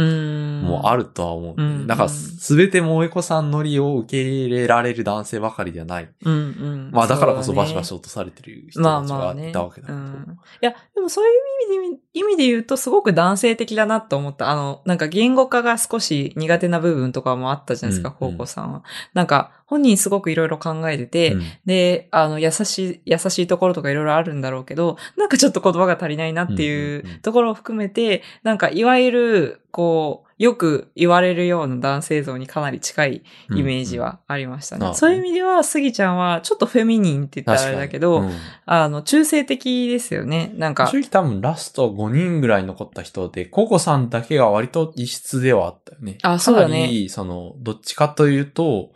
[0.84, 1.00] ある。
[1.00, 6.08] るとは思ううんだから、すべて萌子さんノリを受け入れられる男性ばかりではない。
[6.24, 6.90] うんうん。
[6.92, 9.42] まあだからこそバシバシ落とされてる人まあたちまあね。
[9.44, 9.98] がいたわけだけど。
[9.98, 11.32] うんいや、でもそういう
[11.74, 14.50] 意味で、意味で言うとすごく男性的だなと思った。
[14.50, 18.82] あの、なんか言語化が少し苦手な部分とかもあったじゃないですか、うん高校さんは。
[19.14, 34.80] なんか、本人すごくいろいろ考えてて、うんで、あの、優しい、優しいところとかいろいろあるんだろうけど、なんかちょっと言葉が足りないなっていんうんううんところを含めて、なんかいわゆる、こう、よく言われるような男性像にかなり近いイメージはありましたね。
[34.80, 38.32] うんうんそういう意味では、スギちゃんはちょっとフェミニンって言ったらあれだけど、うん
[38.64, 40.50] あの、中性的ですよね。
[40.56, 46.16] なんか正、直多分ラスト5人ぐらい残った人で、ココさんだけが割と異質ではあったよね。
[46.22, 48.92] あそうだねかなり、その、どっちかというと、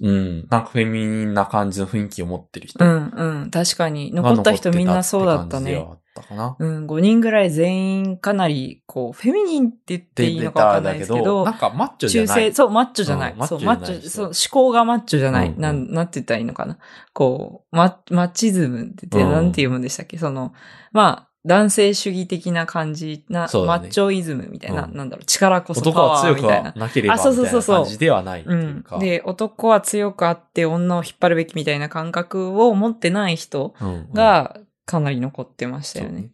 [0.00, 4.14] うん、なんかフェミニンな感じの雰囲気を持ってる人うんうん、確かに。
[4.14, 5.78] 残った人みんなそうだったね。
[5.78, 6.56] っったかな。
[6.58, 12.28] うん、5人ぐらい全員かなり、こう、フェミニンって言っていいのかわかんないですけど、なんかマッチョじゃない。
[12.28, 13.32] 中性、そう、マッチョじゃない。
[13.32, 15.48] うんマッチョそう、マッチョ、そう、思考がマッチョじゃない。
[15.48, 16.78] うんうんなん、なんて言ったらいいのかな。
[17.12, 20.18] こう、ママッチズムって言って、うんなんて言うんでしたっけ？
[20.18, 20.52] その、
[20.92, 26.76] まあ、男性主義的な感じな、ねマッチョイズムみたいな、うんなんだろう、力こそパワー強くみたいなは。
[26.76, 28.98] なければあみたいなそうそうそうそう感じではないってういうんか。。
[28.98, 34.58] で、男は強くあって女を引っ張るべきみたいな感覚を持ってない人うんうん、が
[34.90, 36.22] かなり残ってましたよね。
[36.22, 36.30] ね。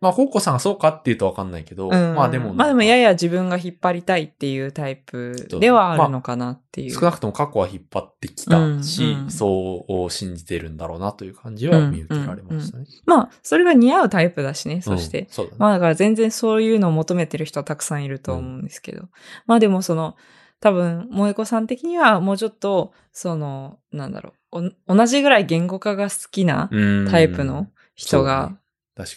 [0.00, 6.92] まあ、ココさんがそうかっていうとわかんないけど、うんまあでもまあでもやや自分が引っ張りたいっていうタイプではあるのかなっていう。
[6.92, 12.86] 少なくとも過去は引っ張ってきたし、うんうんそう信じてるんだろうなという感じは見受けられましたね。
[13.06, 15.22] まあ、それが似合うタイプだしね、そして。
[15.22, 15.56] うんそうだね。
[15.58, 19.08] まあだから全然そういうのを求めてる人はたくさんいると思うんですけど。
[19.46, 20.14] まあでもその、
[20.60, 27.68] 多分、萌子さん的にはもうちょっと、その、なんだろう、お同じぐらい言語化が好きなうんタイプの
[27.98, 28.56] 人が。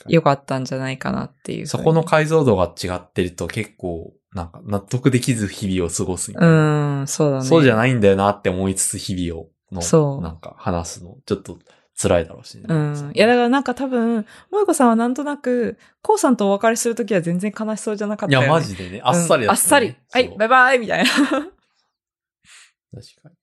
[0.07, 1.65] 良かったんじゃないかなっていう。
[1.65, 6.31] そこの解像度が違ってると結構、なんか納得できず日々を過ごす。
[6.35, 7.43] うん、そうだね。
[7.43, 11.57] そうじゃないんだよなって思いつつ日々をの、そうなんか話すの、ちょっと
[11.99, 12.65] 辛いだろうしね。
[12.67, 13.11] うん。
[13.15, 18.45] いや、だからなんか多分、萌子さんはなんとなく、こうさんとお別れするときは全然悲しそうじゃなかったよ、ね。
[18.45, 19.95] いや、マジでね、あっさりだった、ねうんあっさり。
[20.11, 21.09] はい、バイバイみたいな。
[21.09, 21.21] 確
[23.23, 23.35] かに。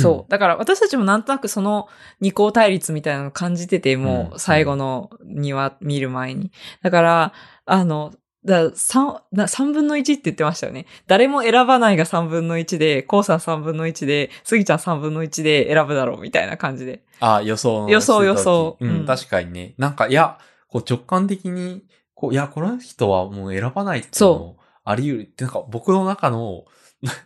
[0.00, 0.30] そう。
[0.30, 1.88] だから私たちもなんとなくその
[2.20, 6.52] 二項対立みたいなのを感じてて、もう最後の庭見る前に。
[6.82, 7.32] だから、
[7.64, 8.12] あの、
[8.44, 10.86] だ三な三分の一って言ってましたよね。
[11.06, 17.02] 誰も選ばないが三分の一で、こうさん三分の一で、スギちゃん三分の一で選ぶだろうみたいな感じで。
[17.20, 19.74] あ、予想の予想予想うん、うん確かにね。
[19.76, 21.82] なんか、いや、こう直感的に、
[22.14, 26.64] こう、いや、この人はもう選ばないっていうのそもあり得るって、なんか僕の中の、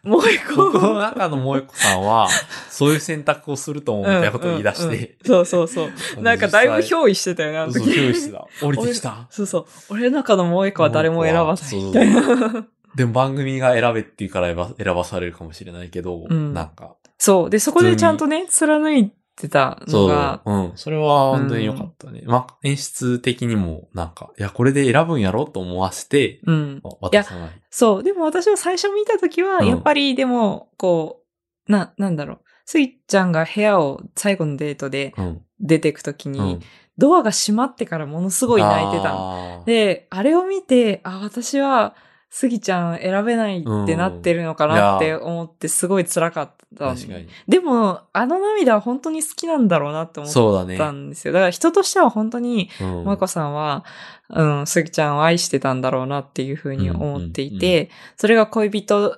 [0.05, 0.55] 萌え子。
[0.55, 2.29] 僕の中の萌子さんは、
[2.71, 4.85] そういう選択をすると思うみたいなことを言い出して。
[4.85, 5.85] うんうんうんそうそうそ
[6.19, 6.23] う。
[6.23, 7.91] なんかだいぶ憑依してたよね、あのそう、時。
[7.91, 8.47] 憑依してた。
[8.65, 9.27] 降りてきた。
[9.31, 9.67] そうそう。
[9.91, 12.67] 俺の中の萌え子は誰も選ばないみたいな。
[12.95, 17.51] でも番組が選べって言うから選ば選ばされるかもしれないけど、うんなんか、そう。
[17.51, 20.73] で、そこでちゃんとね、貫いてたのそうが、、うん。
[20.77, 22.23] それは本当に良かったね。
[22.25, 26.83] まあ、演出的にも、なんか、いや、これで選ぶんやろと思わせて、うん。
[27.01, 27.51] 渡さない。
[27.71, 28.03] そう。
[28.03, 31.23] でも私は最初見たときは、うんやっぱりでも、こ
[31.69, 32.41] う、な、なんだろう。
[32.67, 35.43] スイちゃんが部屋を最後のデートでうん。
[35.61, 36.61] 出てくときに、うん。
[36.99, 39.01] ドアが閉まってからものすごい泣いて。
[39.01, 41.95] たで、あれを見て、あ、私は、
[42.37, 46.97] スギちゃん選べないってなってるのかなって思ってすごい辛かったの。
[46.97, 47.29] 確かに。
[47.47, 50.29] でも、あの涙は本当に好きなんだろうなって思。
[50.65, 51.33] ったんですよ。
[51.33, 53.85] だから人としては本当に、うん萌子さんは、
[54.31, 59.17] うん、スギちゃんを愛してたんだろうなっていうふうに思っていて、それが恋人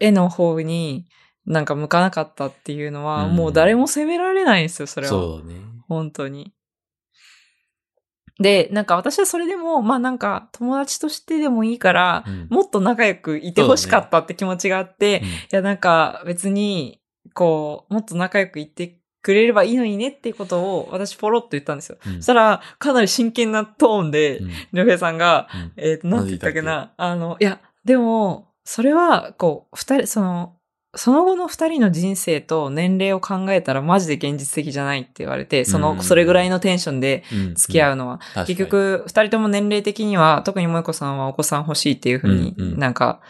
[0.00, 1.06] への方に
[1.46, 5.10] なんか向かなかったっていうのは、うんもう誰も責められないんですよ、それは。
[5.10, 5.60] そうだね。
[5.86, 6.52] 本当に。
[8.38, 12.46] で、なんか私はそれでも、まあなんか友達としてでもいいから、うん。
[12.50, 15.22] もっと仲良くいてほしかったって気持ちがあって、
[15.52, 17.00] いやなんか別に、
[17.34, 21.98] こう、もっと仲良くいてくれればいいのにねっていうことを私ポロッと言ったんですよ。
[22.06, 22.14] うん。
[22.16, 24.50] そしたら、かなり真剣なトーンで、うん。
[24.72, 25.84] りょうへいさんが、うん。
[25.84, 30.57] えっ、と、なんて言ったっけな、あの、いや、でも、それは、こう、二人、その、
[30.94, 36.02] その後の二人の人生と年齢を考えたらマジで現実的じゃないって言われて、その、うん。
[36.02, 37.54] それぐらいのテンションでうん。
[37.54, 38.18] 付き合うのは。
[38.18, 38.46] 確かに。
[38.46, 42.72] 結局、二人とも年齢的には、特に萌子さんはお子さん欲しいっていうふうに、うん。
[42.72, 42.78] うん。
[42.78, 43.20] なんか、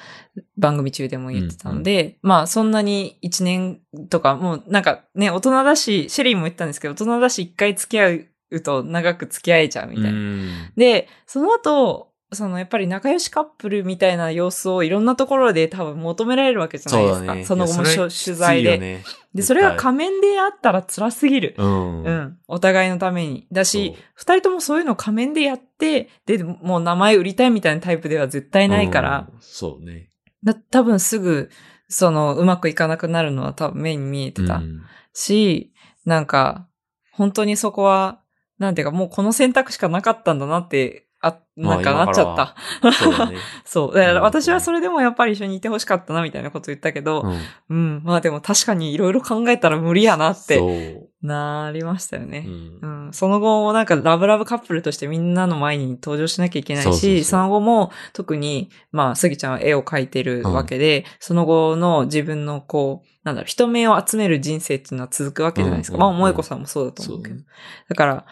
[0.56, 8.20] 番組中でも言ってたので、まあ、そんなに一年とか、もうなんかね、大人だし、シェリーも言ったんですけど、大人だし一回付き合
[8.52, 10.10] うと長く付き合えちゃうみたいな。
[10.10, 10.50] うん。
[10.76, 17.26] で、その後、そのやっぱり仲良しカップルみたいな様子をいろんなところで多分求められるわけじゃないですか。
[17.26, 17.44] そね。
[17.44, 19.04] その後も取材で、ね
[19.34, 21.54] で、それが仮面であったら辛すぎる。
[21.56, 22.02] うん。
[22.02, 22.38] うん。
[22.46, 23.46] お互いのために。
[23.50, 29.38] だし二人ともそういうの仮面でやって、で、もう名前売りたいみたいなタイプでは絶対ないから、うん。
[29.40, 30.10] そうね。
[30.44, 31.50] だ多分すぐ、
[31.88, 34.56] その、うまくいかなくなるのは多分目に見えてた。
[34.56, 34.82] うん
[35.18, 35.72] し、
[36.04, 36.68] なんか、
[37.12, 38.20] 本当にそこは、
[38.58, 42.54] なんていうか、もうこの選択しかなかったんだなって、あ、まあなんかなっちゃった。
[42.92, 43.36] そうだね。
[43.64, 43.94] そう。
[43.94, 47.38] だからうん私はそれでもやっぱり一緒にいてほしかったな、みたいなこと言ったけど、うん。
[47.70, 51.08] うん、まあでも確かにいろいろ考えたら無理やなって、そう。
[51.20, 52.40] なりましたようね。
[52.40, 65.96] んうん、その後もなんかラブラブカップルとしてみんなの前に登場しなきゃいけないし、そそうそうそうの後も特に、まあ、スギちゃんは絵を描いてるわけで、その後の自分のこう、なんだろう、人目を集める人生っていうのは続くわけじゃないですか。
[65.96, 67.36] うんうんうんまあ、萌子さんもそうだと思うけど。
[67.36, 67.44] そう
[67.88, 68.26] だから、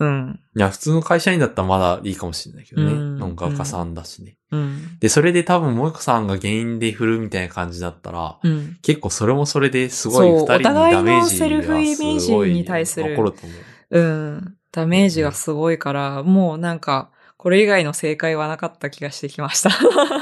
[0.00, 2.92] うん、いや、普通の会社員だったらまだいいかもしれないけどね。
[2.92, 4.36] うん音楽家さんだしね。
[4.52, 8.78] うん、で、それで多分、萌子さんが原因で振るみたいな感じだったら、うん。
[8.80, 13.54] 結構それもそれですごい二人にダメージお互いのセルフイメージに対する起こると思
[13.90, 14.00] う。
[14.00, 14.54] うん。
[14.70, 19.70] ダメージがすごいから、もうなんか、これ以外の正解はなかった気がしてきました。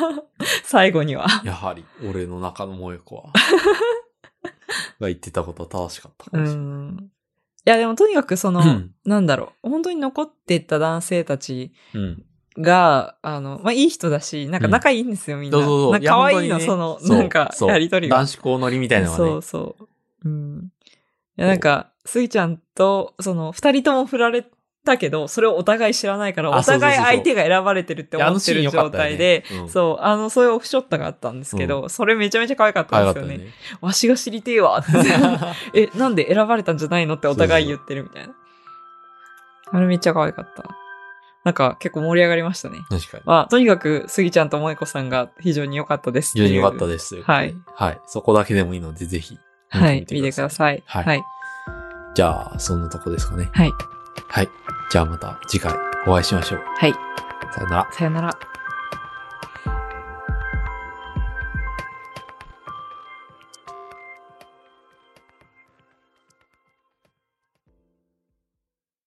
[0.64, 1.26] 最後には。
[1.44, 3.32] やはり、俺の中の萌子は。
[5.00, 6.64] が言ってたことは正しかったかうもしれない。
[6.64, 7.10] ん。
[7.66, 12.24] いや、でもとにかくその、うんなんだろう、本当に残ってった男性たちうん。
[12.58, 15.58] が、あの、まあ、いい人だし、なんか仲いいんですよ、みんな。
[15.58, 15.92] そうそうそう。
[15.92, 18.16] なんか可愛いの、その、なんか、やりとりが。
[18.16, 19.30] 男子校乗りみたいなのがね。
[19.30, 19.76] そうそ
[20.24, 20.28] う。
[20.28, 20.72] うん。
[21.38, 24.46] いや、なんか、スギちゃんと、その、二人とも振られ
[24.86, 33.38] たけど、それをお互い知らないから、あお互い相手が選ばれてるって思ってる状態で、うんそう、あの、そういうオフショットがあったんですけど、それめちゃめちゃ可愛かったんですよね。
[33.38, 33.50] ね。
[33.82, 34.92] わしが知りてえわって。
[35.92, 38.32] え、なんで選ばれたんじゃないのってお互い言ってるみたいな。
[39.72, 40.64] あれめっちゃ可愛かった。
[41.44, 42.78] なんか結構盛り上がりましたね。
[42.88, 43.22] 確かに。
[43.24, 46.32] まあ、とにかく、スギちゃんと萌子さんが非常に良かったです。
[46.32, 47.22] 非常に良かったです。
[47.22, 47.54] はい。
[47.74, 48.00] はい。
[48.06, 49.38] そこだけでもいいので、ぜひ。
[49.68, 50.82] はい、見てください。
[50.86, 51.24] はいはい。
[52.16, 53.48] じゃあ、そんなとこですかね。
[53.52, 53.72] はい。
[54.28, 54.50] はい。
[54.90, 55.72] じゃあまた次回
[56.06, 56.60] お会いしましょう。
[56.78, 56.92] はい。
[57.52, 57.88] さよなら。
[57.92, 58.55] さよなら。